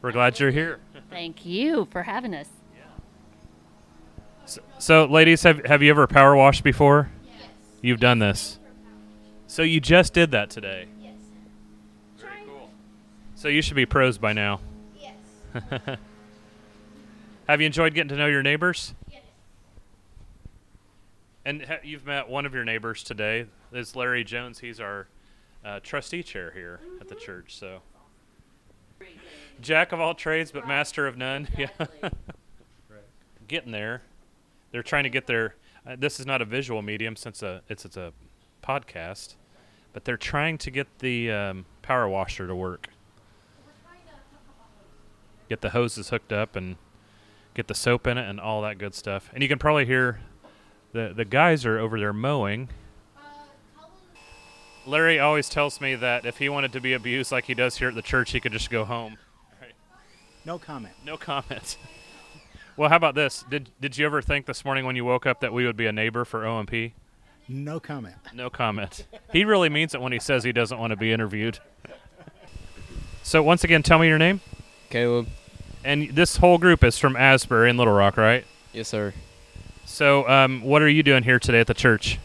We're 0.00 0.12
glad 0.12 0.38
you're 0.38 0.52
here. 0.52 0.78
Thank 1.14 1.46
you 1.46 1.86
for 1.92 2.02
having 2.02 2.34
us. 2.34 2.48
So, 4.46 4.60
so 4.78 5.04
ladies, 5.04 5.44
have 5.44 5.64
have 5.64 5.80
you 5.80 5.90
ever 5.90 6.08
power 6.08 6.34
washed 6.34 6.64
before? 6.64 7.08
Yes. 7.24 7.48
You've 7.80 8.00
done 8.00 8.18
this. 8.18 8.58
So 9.46 9.62
you 9.62 9.80
just 9.80 10.12
did 10.12 10.32
that 10.32 10.50
today. 10.50 10.88
Yes. 11.00 11.14
Very 12.18 12.32
cool. 12.46 12.68
So 13.36 13.46
you 13.46 13.62
should 13.62 13.76
be 13.76 13.86
pros 13.86 14.18
by 14.18 14.32
now. 14.32 14.60
Yes. 15.00 15.14
have 17.48 17.60
you 17.60 17.66
enjoyed 17.66 17.94
getting 17.94 18.08
to 18.08 18.16
know 18.16 18.26
your 18.26 18.42
neighbors? 18.42 18.92
Yes. 19.08 19.22
And 21.44 21.64
ha- 21.64 21.78
you've 21.84 22.06
met 22.06 22.28
one 22.28 22.44
of 22.44 22.54
your 22.54 22.64
neighbors 22.64 23.04
today. 23.04 23.46
Is 23.72 23.94
Larry 23.94 24.24
Jones? 24.24 24.58
He's 24.58 24.80
our 24.80 25.06
uh, 25.64 25.78
trustee 25.80 26.24
chair 26.24 26.50
here 26.50 26.80
at 27.00 27.08
the 27.08 27.14
church. 27.14 27.56
So 27.56 27.82
jack 29.60 29.92
of 29.92 30.00
all 30.00 30.14
trades, 30.14 30.50
but 30.50 30.66
master 30.66 31.06
of 31.06 31.16
none. 31.16 31.48
Yeah. 31.58 31.68
Getting 33.46 33.72
there. 33.72 34.02
They're 34.72 34.82
trying 34.82 35.04
to 35.04 35.10
get 35.10 35.26
their. 35.26 35.54
Uh, 35.86 35.96
this 35.98 36.18
is 36.18 36.24
not 36.24 36.40
a 36.40 36.46
visual 36.46 36.80
medium 36.80 37.14
since 37.14 37.42
a, 37.42 37.60
it's 37.68 37.84
it's 37.84 37.96
a 37.98 38.12
podcast, 38.62 39.34
but 39.92 40.06
they're 40.06 40.16
trying 40.16 40.56
to 40.58 40.70
get 40.70 40.86
the 41.00 41.30
um, 41.30 41.66
power 41.82 42.08
washer 42.08 42.46
to 42.46 42.54
work. 42.54 42.88
Get 45.50 45.60
the 45.60 45.70
hoses 45.70 46.08
hooked 46.08 46.32
up 46.32 46.56
and 46.56 46.76
get 47.52 47.68
the 47.68 47.74
soap 47.74 48.06
in 48.06 48.16
it 48.16 48.28
and 48.28 48.40
all 48.40 48.62
that 48.62 48.78
good 48.78 48.94
stuff. 48.94 49.30
And 49.34 49.42
you 49.42 49.48
can 49.48 49.58
probably 49.58 49.84
hear 49.84 50.20
the 50.92 51.12
the 51.14 51.26
guys 51.26 51.66
are 51.66 51.78
over 51.78 52.00
there 52.00 52.14
mowing. 52.14 52.70
Larry 54.86 55.18
always 55.18 55.48
tells 55.48 55.80
me 55.80 55.94
that 55.94 56.26
if 56.26 56.38
he 56.38 56.48
wanted 56.48 56.72
to 56.72 56.80
be 56.80 56.92
abused 56.92 57.32
like 57.32 57.44
he 57.44 57.54
does 57.54 57.76
here 57.76 57.88
at 57.88 57.94
the 57.94 58.02
church, 58.02 58.32
he 58.32 58.40
could 58.40 58.52
just 58.52 58.70
go 58.70 58.84
home. 58.84 59.16
No 60.44 60.58
comment. 60.58 60.94
No 61.04 61.16
comment. 61.16 61.76
well, 62.76 62.90
how 62.90 62.96
about 62.96 63.14
this? 63.14 63.44
Did 63.48 63.70
did 63.80 63.96
you 63.96 64.04
ever 64.04 64.20
think 64.20 64.46
this 64.46 64.64
morning 64.64 64.84
when 64.84 64.96
you 64.96 65.04
woke 65.04 65.26
up 65.26 65.40
that 65.40 65.52
we 65.52 65.64
would 65.64 65.76
be 65.76 65.86
a 65.86 65.92
neighbor 65.92 66.24
for 66.24 66.44
OMP? 66.44 66.92
No 67.48 67.80
comment. 67.80 68.16
No 68.34 68.50
comment. 68.50 69.06
he 69.32 69.44
really 69.44 69.68
means 69.68 69.94
it 69.94 70.00
when 70.00 70.12
he 70.12 70.18
says 70.18 70.44
he 70.44 70.52
doesn't 70.52 70.78
want 70.78 70.90
to 70.90 70.96
be 70.96 71.12
interviewed. 71.12 71.58
so 73.22 73.42
once 73.42 73.64
again, 73.64 73.82
tell 73.82 73.98
me 73.98 74.08
your 74.08 74.18
name. 74.18 74.40
Caleb. 74.90 75.28
And 75.84 76.10
this 76.10 76.36
whole 76.38 76.56
group 76.56 76.82
is 76.82 76.98
from 76.98 77.16
Asbury 77.16 77.68
in 77.68 77.76
Little 77.76 77.92
Rock, 77.92 78.16
right? 78.16 78.44
Yes, 78.72 78.88
sir. 78.88 79.12
So, 79.84 80.26
um, 80.26 80.62
what 80.62 80.80
are 80.80 80.88
you 80.88 81.02
doing 81.02 81.24
here 81.24 81.38
today 81.38 81.60
at 81.60 81.66
the 81.66 81.74
church? 81.74 82.18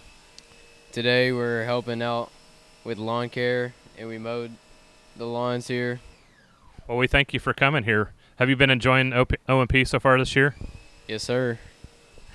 Today 0.93 1.33
we're 1.33 1.65
helping 1.65 2.01
out 2.01 2.31
with 2.85 2.97
lawn 2.97 3.29
care, 3.29 3.73
and 3.97 4.07
we 4.07 4.17
mowed 4.17 4.51
the 5.17 5.25
lawns 5.25 5.67
here. 5.67 5.99
Well, 6.89 6.97
we 6.97 7.05
thank 7.05 7.35
you 7.35 7.39
for 7.39 7.53
coming 7.53 7.83
here. 7.83 8.13
Have 8.37 8.49
you 8.49 8.55
been 8.55 8.71
enjoying 8.71 9.13
OP- 9.13 9.35
OMP 9.47 9.87
so 9.87 9.99
far 9.99 10.17
this 10.17 10.35
year? 10.35 10.55
Yes, 11.07 11.21
sir. 11.21 11.59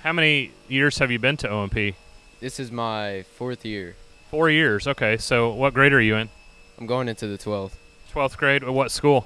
How 0.01 0.13
many 0.13 0.51
years 0.69 0.97
have 0.99 1.11
you 1.11 1.19
been 1.19 1.35
to 1.37 1.49
OMP? 1.49 1.93
This 2.39 2.57
is 2.57 2.71
my 2.71 3.25
fourth 3.35 3.65
year. 3.65 3.97
Four 4.31 4.49
years. 4.49 4.87
Okay. 4.87 5.17
So 5.17 5.51
what 5.53 5.73
grade 5.73 5.91
are 5.91 5.99
you 5.99 6.15
in? 6.15 6.29
I'm 6.77 6.85
going 6.85 7.09
into 7.09 7.27
the 7.27 7.37
12th. 7.37 7.73
12th 8.13 8.37
grade. 8.37 8.63
What 8.63 8.91
school? 8.91 9.25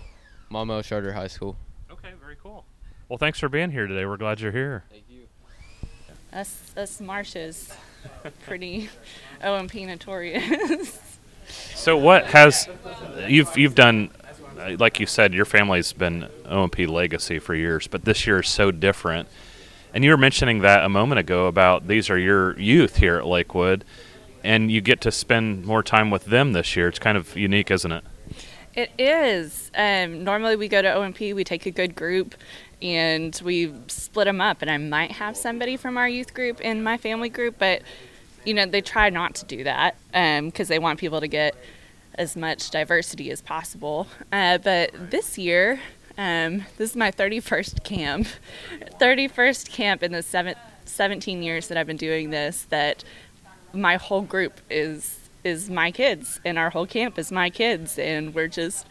Maumelle 0.50 0.84
Charter 0.84 1.14
High 1.14 1.28
School. 1.28 1.56
Okay, 1.92 2.10
very 2.20 2.36
cool. 2.42 2.66
Well, 3.08 3.20
thanks 3.20 3.38
for 3.40 3.50
being 3.50 3.70
here 3.70 3.86
today. 3.86 4.08
We're 4.08 4.18
glad 4.18 4.42
you're 4.42 4.52
here. 4.52 4.84
Thank 4.90 5.04
you. 5.12 5.28
Us, 6.34 6.74
us 6.76 7.00
marshes, 7.00 7.72
pretty 8.48 8.90
OMP 9.44 9.86
notorious. 9.86 10.98
So 11.76 11.98
what 11.98 12.26
has 12.26 12.68
you've 13.28 13.56
you've 13.58 13.76
done 13.76 14.10
like 14.78 15.00
you 15.00 15.06
said 15.06 15.34
your 15.34 15.46
family's 15.46 15.94
been 15.94 16.28
OMP 16.46 16.88
legacy 16.88 17.40
for 17.40 17.56
years, 17.56 17.88
but 17.88 18.06
this 18.06 18.28
year 18.28 18.40
is 18.40 18.48
so 18.48 18.72
different. 18.72 19.28
And 19.94 20.04
you 20.04 20.12
were 20.12 20.18
mentioning 20.18 20.60
that 20.60 20.84
a 20.84 20.90
moment 20.90 21.20
ago 21.20 21.48
about 21.48 21.88
these 21.88 22.10
are 22.10 22.18
your 22.18 22.58
youth 22.60 22.98
here 22.98 23.18
at 23.18 23.26
Lakewood 23.26 23.84
and 24.44 24.72
you 24.72 24.82
get 24.82 25.02
to 25.02 25.12
spend 25.12 25.66
more 25.66 25.84
time 25.84 26.10
with 26.10 26.26
them 26.26 26.54
this 26.54 26.76
year. 26.76 26.88
It's 26.88 27.00
kind 27.00 27.18
of 27.18 27.36
unique, 27.36 27.72
isn't 27.72 27.92
it? 27.92 28.04
It 28.76 28.92
is. 28.98 29.72
Um, 29.76 30.24
normally 30.24 30.56
we 30.56 30.68
go 30.68 30.82
to 30.82 30.88
OMP, 30.88 31.34
we 31.36 31.44
take 31.44 31.66
a 31.66 31.72
good 31.72 31.96
group, 31.96 32.36
and 32.82 33.40
we 33.44 33.74
split 33.88 34.26
them 34.26 34.40
up. 34.40 34.62
And 34.62 34.72
I 34.72 34.78
might 34.78 35.12
have 35.14 35.36
somebody 35.36 35.76
from 35.76 35.98
our 35.98 36.08
youth 36.08 36.34
group 36.34 36.62
in 36.62 36.84
my 36.84 36.98
family 36.98 37.30
group, 37.30 37.56
but 37.58 37.82
you 38.46 38.54
know 38.54 38.66
they 38.66 38.82
try 38.82 39.10
not 39.10 39.36
to 39.36 39.46
do 39.46 39.66
that 39.66 39.98
because 40.12 40.70
um, 40.70 40.70
they 40.70 40.80
want 40.80 41.00
people 41.00 41.20
to 41.20 41.28
get 41.28 41.56
as 42.16 42.36
much 42.36 42.70
diversity 42.70 43.32
as 43.32 43.42
possible. 43.42 44.08
Uh, 44.32 44.58
but 44.58 44.92
this 45.12 45.38
year, 45.38 45.80
um, 46.18 46.66
this 46.78 46.92
is 46.92 46.96
my 46.96 47.12
31st 47.12 47.84
camp, 47.84 48.28
31st 49.00 49.70
camp 49.70 50.04
in 50.04 50.12
the 50.12 50.22
seven, 50.22 50.56
17 50.86 51.42
years 51.42 51.68
that 51.68 51.78
I've 51.78 51.88
been 51.88 51.98
doing 51.98 52.30
this. 52.30 52.64
That 52.70 53.04
my 53.74 53.96
whole 53.96 54.22
group 54.22 54.60
is 54.70 55.16
is 55.44 55.70
my 55.70 55.92
kids, 55.92 56.42
and 56.44 56.58
our 56.58 56.70
whole 56.70 56.86
camp 56.86 57.18
is 57.18 57.32
my 57.32 57.50
kids, 57.50 57.98
and 57.98 58.36
we're 58.36 58.50
just 58.50 58.86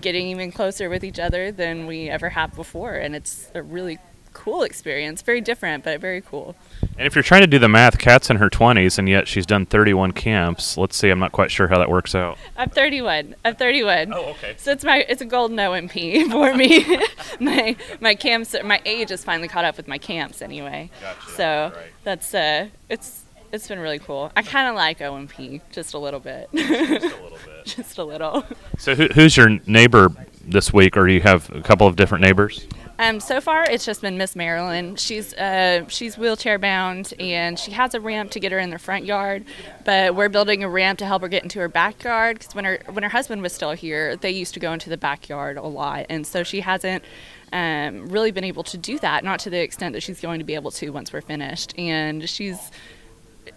getting 0.00 0.26
even 0.28 0.52
closer 0.52 0.90
with 0.90 1.02
each 1.02 1.18
other 1.18 1.50
than 1.50 1.86
we 1.86 2.10
ever 2.10 2.28
have 2.30 2.54
before, 2.54 2.94
and 2.94 3.16
it's 3.16 3.50
a 3.54 3.62
really 3.62 3.98
cool 4.34 4.62
experience. 4.62 5.22
Very 5.22 5.40
different, 5.40 5.84
but 5.84 6.00
very 6.00 6.20
cool. 6.20 6.54
And 6.98 7.06
if 7.06 7.14
you're 7.14 7.22
trying 7.22 7.42
to 7.42 7.46
do 7.46 7.60
the 7.60 7.68
math, 7.68 7.96
Kat's 7.98 8.28
in 8.28 8.38
her 8.38 8.50
20s, 8.50 8.98
and 8.98 9.08
yet 9.08 9.28
she's 9.28 9.46
done 9.46 9.66
31 9.66 10.10
camps. 10.12 10.76
Let's 10.76 10.96
see. 10.96 11.10
I'm 11.10 11.20
not 11.20 11.30
quite 11.30 11.48
sure 11.52 11.68
how 11.68 11.78
that 11.78 11.88
works 11.88 12.12
out. 12.16 12.36
I'm 12.56 12.70
31. 12.70 13.36
I'm 13.44 13.54
31. 13.54 14.12
Oh, 14.12 14.30
okay. 14.30 14.54
So 14.56 14.72
it's 14.72 14.82
my 14.84 15.04
it's 15.08 15.22
a 15.22 15.24
golden 15.24 15.56
OMP 15.60 15.92
for 16.30 16.54
me. 16.54 16.84
my 17.40 17.76
my 18.00 18.16
camps, 18.16 18.56
my 18.64 18.82
age 18.84 19.10
has 19.10 19.22
finally 19.22 19.46
caught 19.46 19.64
up 19.64 19.76
with 19.76 19.86
my 19.86 19.98
camps 19.98 20.42
anyway. 20.42 20.90
Gotcha. 21.00 21.30
So 21.30 21.72
Right. 21.76 21.86
that's 22.02 22.34
uh, 22.34 22.66
it's 22.88 23.22
it's 23.52 23.68
been 23.68 23.78
really 23.78 24.00
cool. 24.00 24.32
I 24.34 24.42
kind 24.42 24.68
of 24.68 24.74
like 24.74 24.98
OMP 25.00 25.60
just 25.70 25.94
a 25.94 25.98
little 25.98 26.20
bit. 26.20 26.50
Just 26.52 26.68
a 26.68 27.22
little 27.22 27.38
bit. 27.46 27.64
just 27.64 27.98
a 27.98 28.04
little. 28.04 28.44
So 28.76 28.96
who, 28.96 29.06
who's 29.14 29.36
your 29.36 29.60
neighbor 29.68 30.10
this 30.44 30.72
week, 30.72 30.96
or 30.96 31.06
do 31.06 31.12
you 31.12 31.20
have 31.20 31.48
a 31.54 31.60
couple 31.62 31.86
of 31.86 31.94
different 31.94 32.22
neighbors? 32.22 32.66
Um, 33.00 33.20
so 33.20 33.40
far, 33.40 33.64
it's 33.64 33.84
just 33.84 34.00
been 34.00 34.18
Miss 34.18 34.34
Marilyn. 34.34 34.96
She's 34.96 35.32
uh, 35.34 35.86
she's 35.88 36.18
wheelchair 36.18 36.58
bound, 36.58 37.14
and 37.20 37.56
she 37.56 37.70
has 37.70 37.94
a 37.94 38.00
ramp 38.00 38.32
to 38.32 38.40
get 38.40 38.50
her 38.50 38.58
in 38.58 38.70
the 38.70 38.78
front 38.78 39.04
yard. 39.04 39.44
But 39.84 40.16
we're 40.16 40.28
building 40.28 40.64
a 40.64 40.68
ramp 40.68 40.98
to 40.98 41.06
help 41.06 41.22
her 41.22 41.28
get 41.28 41.44
into 41.44 41.60
her 41.60 41.68
backyard 41.68 42.40
because 42.40 42.54
when 42.56 42.64
her 42.64 42.80
when 42.90 43.04
her 43.04 43.10
husband 43.10 43.42
was 43.42 43.52
still 43.52 43.72
here, 43.72 44.16
they 44.16 44.32
used 44.32 44.54
to 44.54 44.60
go 44.60 44.72
into 44.72 44.90
the 44.90 44.96
backyard 44.96 45.56
a 45.56 45.62
lot, 45.62 46.06
and 46.08 46.26
so 46.26 46.42
she 46.42 46.60
hasn't 46.60 47.04
um, 47.52 48.08
really 48.08 48.32
been 48.32 48.44
able 48.44 48.64
to 48.64 48.76
do 48.76 48.98
that. 48.98 49.22
Not 49.22 49.38
to 49.40 49.50
the 49.50 49.60
extent 49.60 49.92
that 49.92 50.02
she's 50.02 50.20
going 50.20 50.40
to 50.40 50.44
be 50.44 50.54
able 50.54 50.72
to 50.72 50.90
once 50.90 51.12
we're 51.12 51.20
finished. 51.20 51.78
And 51.78 52.28
she's 52.28 52.72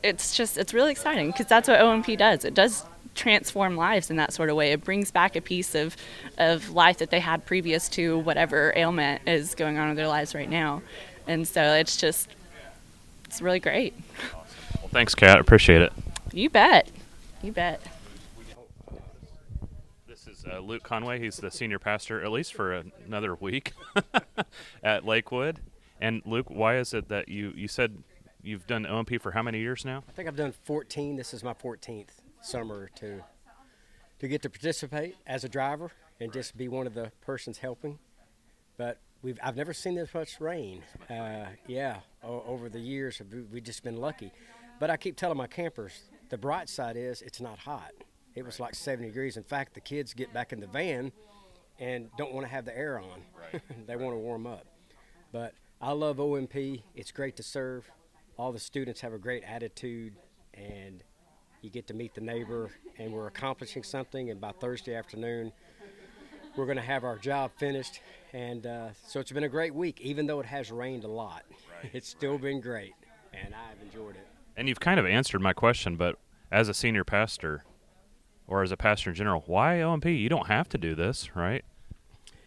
it's 0.03 0.35
just 0.35 0.57
it's 0.57 0.73
really 0.73 0.91
exciting 0.91 1.27
because 1.27 1.47
that's 1.47 1.67
what 1.67 1.79
OMP 1.79 2.17
does. 2.17 2.45
It 2.45 2.53
does 2.53 2.85
transform 3.15 3.75
lives 3.75 4.09
in 4.09 4.15
that 4.17 4.33
sort 4.33 4.49
of 4.49 4.55
way. 4.55 4.71
It 4.71 4.83
brings 4.83 5.11
back 5.11 5.35
a 5.35 5.41
piece 5.41 5.75
of 5.75 5.95
of 6.37 6.69
life 6.71 6.97
that 6.99 7.09
they 7.09 7.19
had 7.19 7.45
previous 7.45 7.89
to 7.89 8.19
whatever 8.19 8.73
ailment 8.75 9.21
is 9.27 9.55
going 9.55 9.77
on 9.77 9.89
in 9.89 9.95
their 9.95 10.07
lives 10.07 10.33
right 10.33 10.49
now. 10.49 10.81
And 11.27 11.47
so 11.47 11.61
it's 11.73 11.97
just 11.97 12.29
it's 13.25 13.41
really 13.41 13.59
great. 13.59 13.93
Well, 14.79 14.89
thanks, 14.89 15.15
Kat. 15.15 15.39
Appreciate 15.39 15.81
it. 15.81 15.93
You 16.33 16.49
bet. 16.49 16.89
You 17.41 17.51
bet. 17.51 17.81
This 20.07 20.27
is 20.27 20.45
uh, 20.45 20.59
Luke 20.59 20.83
Conway. 20.83 21.19
He's 21.19 21.37
the 21.37 21.51
senior 21.51 21.79
pastor, 21.79 22.23
at 22.23 22.31
least 22.31 22.53
for 22.53 22.83
another 23.07 23.35
week, 23.35 23.73
at 24.83 25.05
Lakewood. 25.05 25.59
And 25.99 26.21
Luke, 26.25 26.47
why 26.49 26.77
is 26.77 26.93
it 26.93 27.09
that 27.09 27.29
you 27.29 27.53
you 27.55 27.67
said 27.67 28.03
you've 28.41 28.65
done 28.65 28.85
OMP 28.85 29.21
for 29.21 29.31
how 29.31 29.43
many 29.43 29.59
years 29.59 29.85
now? 29.85 30.03
I 30.07 30.11
think 30.11 30.27
I've 30.27 30.35
done 30.35 30.51
14. 30.63 31.15
This 31.15 31.33
is 31.33 31.43
my 31.43 31.53
14th 31.53 32.20
summer 32.41 32.89
to 32.95 33.21
to 34.19 34.27
get 34.27 34.41
to 34.43 34.49
participate 34.49 35.15
as 35.25 35.43
a 35.43 35.49
driver 35.49 35.91
and 36.19 36.31
just 36.31 36.55
be 36.55 36.67
one 36.67 36.85
of 36.85 36.93
the 36.93 37.11
persons 37.21 37.57
helping. 37.57 37.97
But 38.77 38.99
we've 39.21 39.39
I've 39.43 39.55
never 39.55 39.73
seen 39.73 39.95
this 39.95 40.13
much 40.13 40.39
rain. 40.39 40.83
Uh, 41.09 41.45
yeah, 41.67 41.97
o- 42.23 42.43
over 42.45 42.69
the 42.69 42.79
years 42.79 43.21
we- 43.31 43.41
we've 43.43 43.63
just 43.63 43.83
been 43.83 43.97
lucky. 43.97 44.31
But 44.79 44.89
I 44.89 44.97
keep 44.97 45.15
telling 45.17 45.37
my 45.37 45.47
campers 45.47 46.03
the 46.29 46.37
bright 46.37 46.69
side 46.69 46.97
is 46.97 47.21
it's 47.21 47.41
not 47.41 47.59
hot. 47.59 47.91
It 48.35 48.45
was 48.45 48.59
like 48.59 48.73
70 48.75 49.09
degrees. 49.09 49.35
In 49.37 49.43
fact, 49.43 49.73
the 49.73 49.81
kids 49.81 50.13
get 50.13 50.31
back 50.33 50.53
in 50.53 50.59
the 50.59 50.67
van 50.67 51.11
and 51.79 52.09
don't 52.17 52.33
want 52.33 52.45
to 52.45 52.51
have 52.51 52.63
the 52.65 52.77
air 52.77 52.99
on. 52.99 53.21
they 53.87 53.95
want 53.95 54.13
to 54.13 54.19
warm 54.19 54.47
up. 54.47 54.65
But 55.31 55.53
I 55.81 55.91
love 55.91 56.17
OMP. 56.19 56.83
It's 56.95 57.11
great 57.11 57.35
to 57.37 57.43
serve. 57.43 57.89
All 58.37 58.51
the 58.51 58.59
students 58.59 59.01
have 59.01 59.13
a 59.13 59.17
great 59.17 59.43
attitude, 59.43 60.13
and 60.53 61.03
you 61.61 61.69
get 61.69 61.87
to 61.87 61.93
meet 61.93 62.13
the 62.13 62.21
neighbor, 62.21 62.71
and 62.97 63.13
we're 63.13 63.27
accomplishing 63.27 63.83
something. 63.83 64.29
And 64.29 64.41
by 64.41 64.51
Thursday 64.51 64.95
afternoon, 64.95 65.51
we're 66.55 66.65
going 66.65 66.77
to 66.77 66.83
have 66.83 67.03
our 67.03 67.17
job 67.17 67.51
finished. 67.57 68.01
And 68.33 68.65
uh, 68.65 68.89
so 69.07 69.19
it's 69.19 69.31
been 69.31 69.43
a 69.43 69.49
great 69.49 69.73
week, 69.73 70.01
even 70.01 70.25
though 70.25 70.39
it 70.39 70.45
has 70.45 70.71
rained 70.71 71.03
a 71.03 71.09
lot. 71.09 71.43
It's 71.93 72.07
still 72.07 72.37
been 72.37 72.61
great, 72.61 72.93
and 73.33 73.55
I've 73.55 73.81
enjoyed 73.81 74.15
it. 74.15 74.27
And 74.55 74.69
you've 74.69 74.79
kind 74.79 74.99
of 74.99 75.07
answered 75.07 75.41
my 75.41 75.51
question, 75.51 75.95
but 75.95 76.19
as 76.51 76.69
a 76.69 76.75
senior 76.75 77.03
pastor, 77.03 77.63
or 78.45 78.61
as 78.61 78.71
a 78.71 78.77
pastor 78.77 79.09
in 79.09 79.15
general, 79.15 79.43
why 79.47 79.81
OMP? 79.81 80.05
You 80.05 80.29
don't 80.29 80.45
have 80.45 80.69
to 80.69 80.77
do 80.77 80.93
this, 80.93 81.35
right? 81.35 81.65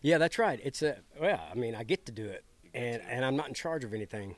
Yeah, 0.02 0.18
that's 0.18 0.38
right. 0.38 0.60
It's 0.62 0.82
a 0.82 0.98
well, 1.20 1.40
I 1.50 1.54
mean, 1.56 1.74
I 1.74 1.82
get 1.82 2.06
to 2.06 2.12
do 2.12 2.26
it, 2.26 2.44
and 2.74 3.00
and 3.08 3.24
I'm 3.24 3.36
not 3.36 3.48
in 3.48 3.54
charge 3.54 3.84
of 3.84 3.94
anything. 3.94 4.34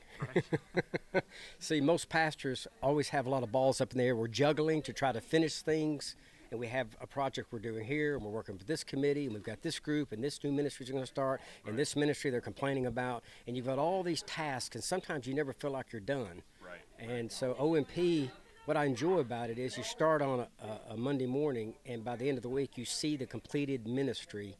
See, 1.59 1.81
most 1.81 2.09
pastors 2.09 2.67
always 2.81 3.09
have 3.09 3.25
a 3.25 3.29
lot 3.29 3.43
of 3.43 3.51
balls 3.51 3.81
up 3.81 3.91
in 3.91 3.97
the 3.97 4.05
air. 4.05 4.15
We're 4.15 4.27
juggling 4.27 4.81
to 4.83 4.93
try 4.93 5.11
to 5.11 5.19
finish 5.19 5.61
things, 5.61 6.15
and 6.51 6.59
we 6.59 6.67
have 6.67 6.87
a 7.01 7.07
project 7.07 7.47
we're 7.51 7.59
doing 7.59 7.83
here, 7.83 8.15
and 8.15 8.23
we're 8.23 8.31
working 8.31 8.57
with 8.57 8.67
this 8.67 8.83
committee, 8.83 9.25
and 9.25 9.33
we've 9.33 9.43
got 9.43 9.61
this 9.61 9.79
group, 9.79 10.11
and 10.11 10.23
this 10.23 10.43
new 10.43 10.51
ministry 10.51 10.85
is 10.85 10.91
going 10.91 11.03
to 11.03 11.07
start, 11.07 11.41
and 11.65 11.77
this 11.77 11.95
ministry 11.95 12.29
they're 12.29 12.41
complaining 12.41 12.85
about, 12.85 13.23
and 13.47 13.57
you've 13.57 13.65
got 13.65 13.79
all 13.79 14.03
these 14.03 14.21
tasks, 14.23 14.75
and 14.75 14.83
sometimes 14.83 15.25
you 15.25 15.33
never 15.33 15.53
feel 15.53 15.71
like 15.71 15.91
you're 15.91 15.99
done. 15.99 16.43
Right. 16.61 17.09
And 17.11 17.31
so 17.31 17.55
OMP. 17.55 18.29
What 18.65 18.75
I 18.75 18.83
enjoy 18.83 19.19
about 19.19 19.49
it 19.49 19.57
is 19.57 19.77
you 19.77 19.83
start 19.83 20.21
on 20.21 20.41
a, 20.41 20.93
a 20.93 20.97
Monday 20.97 21.25
morning, 21.25 21.75
and 21.85 22.03
by 22.03 22.17
the 22.17 22.27
end 22.27 22.37
of 22.37 22.41
the 22.41 22.49
week, 22.49 22.77
you 22.77 22.83
see 22.83 23.15
the 23.15 23.25
completed 23.25 23.87
ministry 23.87 24.57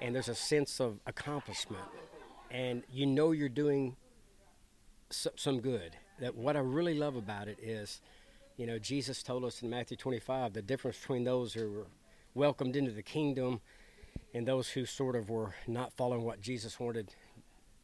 and 0.00 0.14
there's 0.14 0.28
a 0.28 0.34
sense 0.34 0.80
of 0.80 0.98
accomplishment 1.06 1.84
and 2.50 2.82
you 2.90 3.06
know 3.06 3.32
you're 3.32 3.48
doing 3.48 3.96
so, 5.10 5.30
some 5.36 5.60
good. 5.60 5.96
That 6.20 6.34
what 6.34 6.56
i 6.56 6.60
really 6.60 6.94
love 6.94 7.14
about 7.14 7.46
it 7.46 7.58
is 7.62 8.00
you 8.56 8.66
know 8.66 8.76
jesus 8.80 9.22
told 9.22 9.44
us 9.44 9.62
in 9.62 9.70
matthew 9.70 9.96
25 9.96 10.52
the 10.52 10.62
difference 10.62 10.98
between 10.98 11.22
those 11.22 11.54
who 11.54 11.70
were 11.70 11.86
welcomed 12.34 12.74
into 12.74 12.90
the 12.90 13.04
kingdom 13.04 13.60
and 14.34 14.44
those 14.44 14.70
who 14.70 14.84
sort 14.84 15.14
of 15.14 15.30
were 15.30 15.54
not 15.68 15.92
following 15.92 16.24
what 16.24 16.40
jesus 16.40 16.80
wanted 16.80 17.14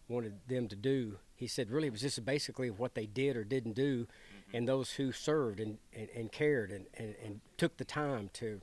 wanted 0.09 0.35
them 0.49 0.69
to 0.69 0.77
do. 0.77 1.19
He 1.37 1.47
said 1.47 1.71
really 1.71 1.89
it 1.89 1.93
was 1.93 2.03
just 2.03 2.25
basically 2.25 2.71
what 2.71 2.95
they 2.95 3.07
did 3.07 3.37
or 3.37 3.45
didn't 3.45 3.75
do 3.75 4.05
mm-hmm. 4.05 4.57
and 4.57 4.69
those 4.69 4.93
who 4.93 5.13
served 5.13 5.61
and, 5.61 5.79
and, 5.93 6.09
and 6.15 6.33
cared 6.33 6.71
and, 6.71 6.87
and, 6.97 7.15
and 7.25 7.41
took 7.57 7.77
the 7.77 7.85
time 7.85 8.31
to 8.35 8.61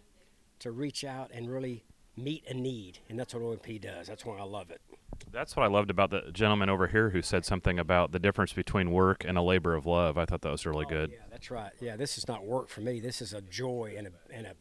to 0.60 0.72
reach 0.72 1.04
out 1.04 1.32
and 1.34 1.50
really 1.50 1.84
meet 2.16 2.44
a 2.48 2.54
need. 2.54 3.00
And 3.10 3.20
that's 3.20 3.34
what 3.34 3.44
omp 3.44 3.82
does. 3.82 4.08
That's 4.08 4.26
why 4.26 4.38
i 4.38 4.44
love 4.44 4.70
it 4.70 4.82
That's 5.32 5.56
what 5.56 5.64
I 5.64 5.68
loved 5.68 5.90
about 5.90 6.10
the 6.10 6.32
gentleman 6.32 6.70
over 6.70 6.88
here 6.88 7.10
who 7.10 7.22
said 7.22 7.46
something 7.46 7.80
about 7.80 8.12
the 8.12 8.20
difference 8.20 8.54
between 8.54 8.92
work 8.92 9.24
and 9.26 9.38
a 9.38 9.42
labor 9.42 9.76
of 9.76 9.86
love. 9.86 10.18
I 10.18 10.26
thought 10.26 10.42
that 10.42 10.52
was 10.52 10.66
really 10.66 10.86
oh, 10.86 10.90
good. 10.90 11.12
yeah 11.12 11.18
that's 11.30 11.52
right. 11.52 11.72
Yeah 11.80 11.96
this 11.96 12.18
is 12.18 12.28
not 12.28 12.46
work 12.46 12.70
for 12.70 12.82
me. 12.82 13.00
This 13.00 13.22
is 13.22 13.34
a 13.34 13.42
joy 13.42 13.96
and 13.98 14.08
a 14.08 14.12
and 14.34 14.48
a 14.48 14.56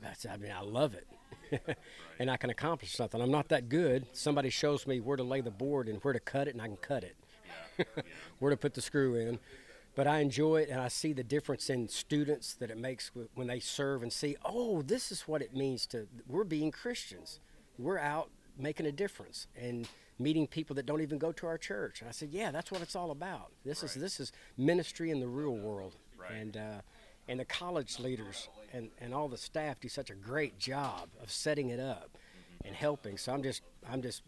that's- 0.00 0.26
i 0.30 0.36
mean 0.36 0.52
i 0.52 0.60
love 0.60 0.94
it. 0.94 1.06
And 2.18 2.30
i 2.30 2.36
can 2.36 2.50
accomplish 2.50 2.94
something. 2.94 3.20
I'm 3.20 3.30
not 3.30 3.48
that 3.48 3.68
good. 3.68 4.06
Somebody 4.12 4.50
shows 4.50 4.86
me 4.86 5.00
where 5.00 5.16
to 5.16 5.24
lay 5.24 5.40
the 5.40 5.50
board 5.50 5.88
and 5.88 5.98
where 6.04 6.12
to 6.12 6.20
cut 6.20 6.46
it 6.46 6.54
and 6.54 6.62
i 6.62 6.66
can 6.66 6.76
cut 6.76 7.04
it. 7.04 7.16
Where 8.38 8.50
to 8.50 8.56
put 8.56 8.74
the 8.74 8.80
screw 8.80 9.14
in. 9.16 9.38
But 9.94 10.06
i 10.06 10.20
enjoy 10.20 10.62
it 10.62 10.68
and 10.70 10.80
i 10.80 10.88
see 10.88 11.12
the 11.12 11.24
difference 11.24 11.68
in 11.68 11.88
students 11.88 12.54
that 12.54 12.70
it 12.70 12.78
makes 12.78 13.10
when 13.34 13.46
they 13.48 13.60
serve 13.60 14.02
and 14.02 14.12
see 14.12 14.36
oh 14.44 14.82
this 14.82 15.10
is 15.10 15.22
what 15.22 15.42
it 15.42 15.54
means 15.54 15.86
to 15.88 16.06
we're 16.28 16.44
being 16.44 16.70
christians. 16.70 17.40
We're 17.78 17.98
out 17.98 18.30
making 18.58 18.86
a 18.86 18.92
difference. 18.92 19.46
And 19.56 19.88
meeting 20.22 20.46
people 20.46 20.74
that 20.76 20.86
don't 20.86 21.00
even 21.00 21.18
go 21.18 21.32
to 21.32 21.46
our 21.46 21.58
church. 21.58 22.00
And 22.00 22.08
I 22.08 22.12
said, 22.12 22.30
yeah, 22.30 22.50
that's 22.50 22.70
what 22.70 22.80
it's 22.80 22.96
all 22.96 23.10
about. 23.10 23.52
This 23.64 23.82
is 23.82 23.94
this 23.94 24.20
is 24.20 24.32
ministry 24.56 25.10
in 25.10 25.20
the 25.20 25.28
real 25.28 25.56
world. 25.56 25.96
And 26.36 26.56
uh, 26.56 26.80
and 27.28 27.40
the 27.40 27.44
college 27.44 27.98
leaders 27.98 28.48
and, 28.72 28.90
and 29.00 29.14
all 29.14 29.28
the 29.28 29.36
staff 29.38 29.80
do 29.80 29.88
such 29.88 30.10
a 30.10 30.14
great 30.14 30.58
job 30.58 31.08
of 31.22 31.30
setting 31.30 31.70
it 31.70 31.80
up 31.80 32.18
and 32.64 32.74
helping. 32.74 33.16
So 33.18 33.32
I'm 33.32 33.42
just 33.42 33.62
I'm 33.90 34.02
just 34.02 34.22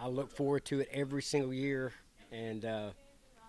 I 0.00 0.08
look 0.08 0.30
forward 0.30 0.64
to 0.66 0.80
it 0.80 0.88
every 0.92 1.22
single 1.22 1.54
year, 1.54 1.92
and 2.32 2.64
uh, 2.64 2.90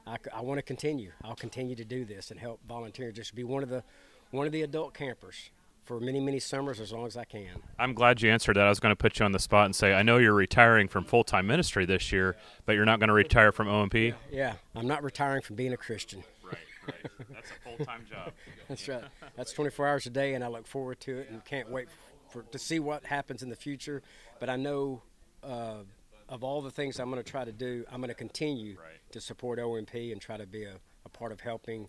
I, 0.05 0.17
I 0.33 0.41
want 0.41 0.59
to 0.59 0.61
continue. 0.61 1.11
I'll 1.23 1.35
continue 1.35 1.75
to 1.75 1.85
do 1.85 2.05
this 2.05 2.31
and 2.31 2.39
help 2.39 2.59
volunteer. 2.67 3.11
Just 3.11 3.33
be 3.33 3.43
one 3.43 3.63
of 3.63 3.69
the 3.69 3.83
one 4.31 4.45
of 4.45 4.51
the 4.51 4.61
adult 4.61 4.93
campers 4.93 5.49
for 5.85 5.99
many 5.99 6.19
many 6.19 6.39
summers 6.39 6.79
as 6.79 6.91
long 6.91 7.05
as 7.05 7.15
I 7.15 7.23
can. 7.23 7.61
I'm 7.79 7.93
glad 7.93 8.21
you 8.21 8.31
answered 8.31 8.55
that. 8.57 8.65
I 8.65 8.69
was 8.69 8.79
going 8.79 8.91
to 8.91 8.95
put 8.95 9.19
you 9.19 9.25
on 9.25 9.31
the 9.31 9.39
spot 9.39 9.65
and 9.65 9.75
say, 9.75 9.93
I 9.93 10.01
know 10.01 10.17
you're 10.17 10.33
retiring 10.33 10.87
from 10.87 11.05
full 11.05 11.23
time 11.23 11.47
ministry 11.47 11.85
this 11.85 12.11
year, 12.11 12.35
but 12.65 12.73
you're 12.73 12.85
not 12.85 12.99
going 12.99 13.07
to 13.07 13.13
retire 13.13 13.51
from 13.51 13.67
OMP. 13.67 14.15
Yeah, 14.31 14.55
I'm 14.75 14.87
not 14.87 15.03
retiring 15.03 15.41
from 15.41 15.55
being 15.55 15.73
a 15.73 15.77
Christian. 15.77 16.23
Right, 16.43 16.57
right. 16.87 17.11
That's 17.31 17.51
a 17.51 17.77
full 17.77 17.85
time 17.85 18.05
job. 18.09 18.33
That's 18.67 18.87
right. 18.87 19.03
That's 19.35 19.53
24 19.53 19.87
hours 19.87 20.05
a 20.07 20.09
day, 20.09 20.33
and 20.33 20.43
I 20.43 20.47
look 20.47 20.67
forward 20.67 20.99
to 21.01 21.19
it 21.19 21.29
and 21.29 21.45
can't 21.45 21.69
wait 21.69 21.87
for 22.29 22.41
to 22.41 22.59
see 22.59 22.79
what 22.79 23.05
happens 23.05 23.43
in 23.43 23.49
the 23.49 23.55
future. 23.55 24.01
But 24.39 24.49
I 24.49 24.55
know. 24.57 25.01
Uh, 25.43 25.83
of 26.27 26.43
all 26.43 26.59
the 26.63 26.71
things 26.71 26.99
I'm 26.99 27.11
going 27.11 27.23
to 27.23 27.31
try 27.31 27.45
to 27.45 27.51
do, 27.51 27.85
I'm 27.91 28.01
going 28.01 28.09
to 28.09 28.15
continue 28.15 28.77
to 29.11 29.21
support 29.21 29.59
OMP 29.59 29.93
and 30.11 30.19
try 30.19 30.37
to 30.37 30.47
be 30.47 30.63
a, 30.63 30.77
a 31.05 31.09
part 31.09 31.31
of 31.31 31.41
helping 31.41 31.87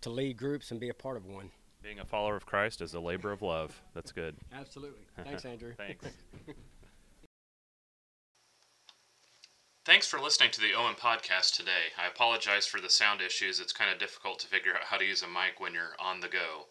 to 0.00 0.10
lead 0.10 0.36
groups 0.36 0.70
and 0.70 0.80
be 0.80 0.88
a 0.88 0.94
part 0.94 1.16
of 1.18 1.26
one. 1.26 1.50
Being 1.82 1.98
a 1.98 2.04
follower 2.04 2.36
of 2.36 2.44
Christ 2.44 2.82
is 2.82 2.92
a 2.94 3.00
labor 3.00 3.32
of 3.32 3.42
love. 3.42 3.80
That's 3.94 4.12
good. 4.12 4.36
Absolutely. 4.52 5.00
Thanks, 5.24 5.44
Andrew. 5.44 5.72
Thanks. 5.76 6.04
Thanks 9.86 10.06
for 10.06 10.20
listening 10.20 10.50
to 10.52 10.60
the 10.60 10.74
Owen 10.74 10.94
podcast 10.94 11.56
today. 11.56 11.94
I 11.98 12.06
apologize 12.06 12.66
for 12.66 12.80
the 12.80 12.90
sound 12.90 13.22
issues. 13.22 13.58
It's 13.60 13.72
kind 13.72 13.90
of 13.90 13.98
difficult 13.98 14.38
to 14.40 14.46
figure 14.46 14.74
out 14.74 14.84
how 14.84 14.98
to 14.98 15.04
use 15.06 15.22
a 15.22 15.26
mic 15.26 15.58
when 15.58 15.72
you're 15.72 15.96
on 15.98 16.20
the 16.20 16.28
go. 16.28 16.66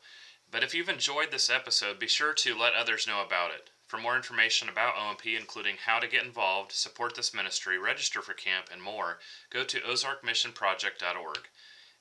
But 0.51 0.63
if 0.63 0.75
you've 0.75 0.89
enjoyed 0.89 1.31
this 1.31 1.49
episode, 1.49 1.97
be 1.99 2.07
sure 2.07 2.33
to 2.33 2.57
let 2.57 2.75
others 2.75 3.07
know 3.07 3.23
about 3.25 3.51
it. 3.51 3.71
For 3.87 3.97
more 3.97 4.15
information 4.15 4.69
about 4.69 4.95
OMP, 4.95 5.35
including 5.35 5.77
how 5.83 5.97
to 5.97 6.07
get 6.07 6.23
involved, 6.23 6.71
support 6.71 7.15
this 7.15 7.33
ministry, 7.33 7.79
register 7.79 8.21
for 8.21 8.33
camp, 8.33 8.67
and 8.71 8.81
more, 8.81 9.17
go 9.49 9.63
to 9.63 9.79
ozarkmissionproject.org. 9.79 11.49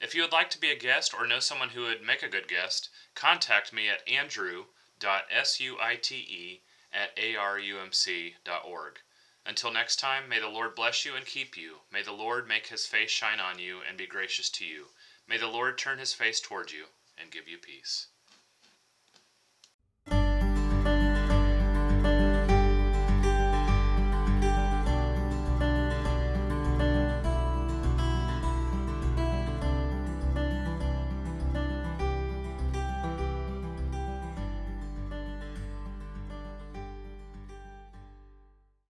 If 0.01 0.15
you 0.15 0.23
would 0.23 0.33
like 0.33 0.49
to 0.51 0.59
be 0.61 0.71
a 0.71 0.77
guest 0.77 1.13
or 1.13 1.27
know 1.27 1.41
someone 1.41 1.71
who 1.71 1.83
would 1.83 2.03
make 2.03 2.23
a 2.23 2.29
good 2.29 2.47
guest, 2.47 2.89
contact 3.15 3.73
me 3.73 3.89
at 3.89 4.09
andrew.suite 4.09 4.71
at 6.93 7.17
arumc.org. 7.17 9.01
Until 9.45 9.71
next 9.73 9.97
time, 9.97 10.29
may 10.29 10.39
the 10.39 10.49
Lord 10.49 10.75
bless 10.75 11.05
you 11.05 11.17
and 11.17 11.27
keep 11.27 11.57
you. 11.57 11.81
May 11.91 12.03
the 12.03 12.13
Lord 12.13 12.47
make 12.47 12.69
his 12.69 12.87
face 12.87 13.11
shine 13.11 13.41
on 13.41 13.59
you 13.59 13.81
and 13.81 13.97
be 13.97 14.07
gracious 14.07 14.51
to 14.51 14.65
you. 14.65 14.89
May 15.27 15.39
the 15.39 15.47
Lord 15.47 15.79
turn 15.79 15.99
his 15.99 16.15
face 16.15 16.41
toward 16.41 16.71
you 16.71 16.87
and 17.17 17.31
give 17.31 17.49
you 17.49 17.59
peace. 17.59 18.07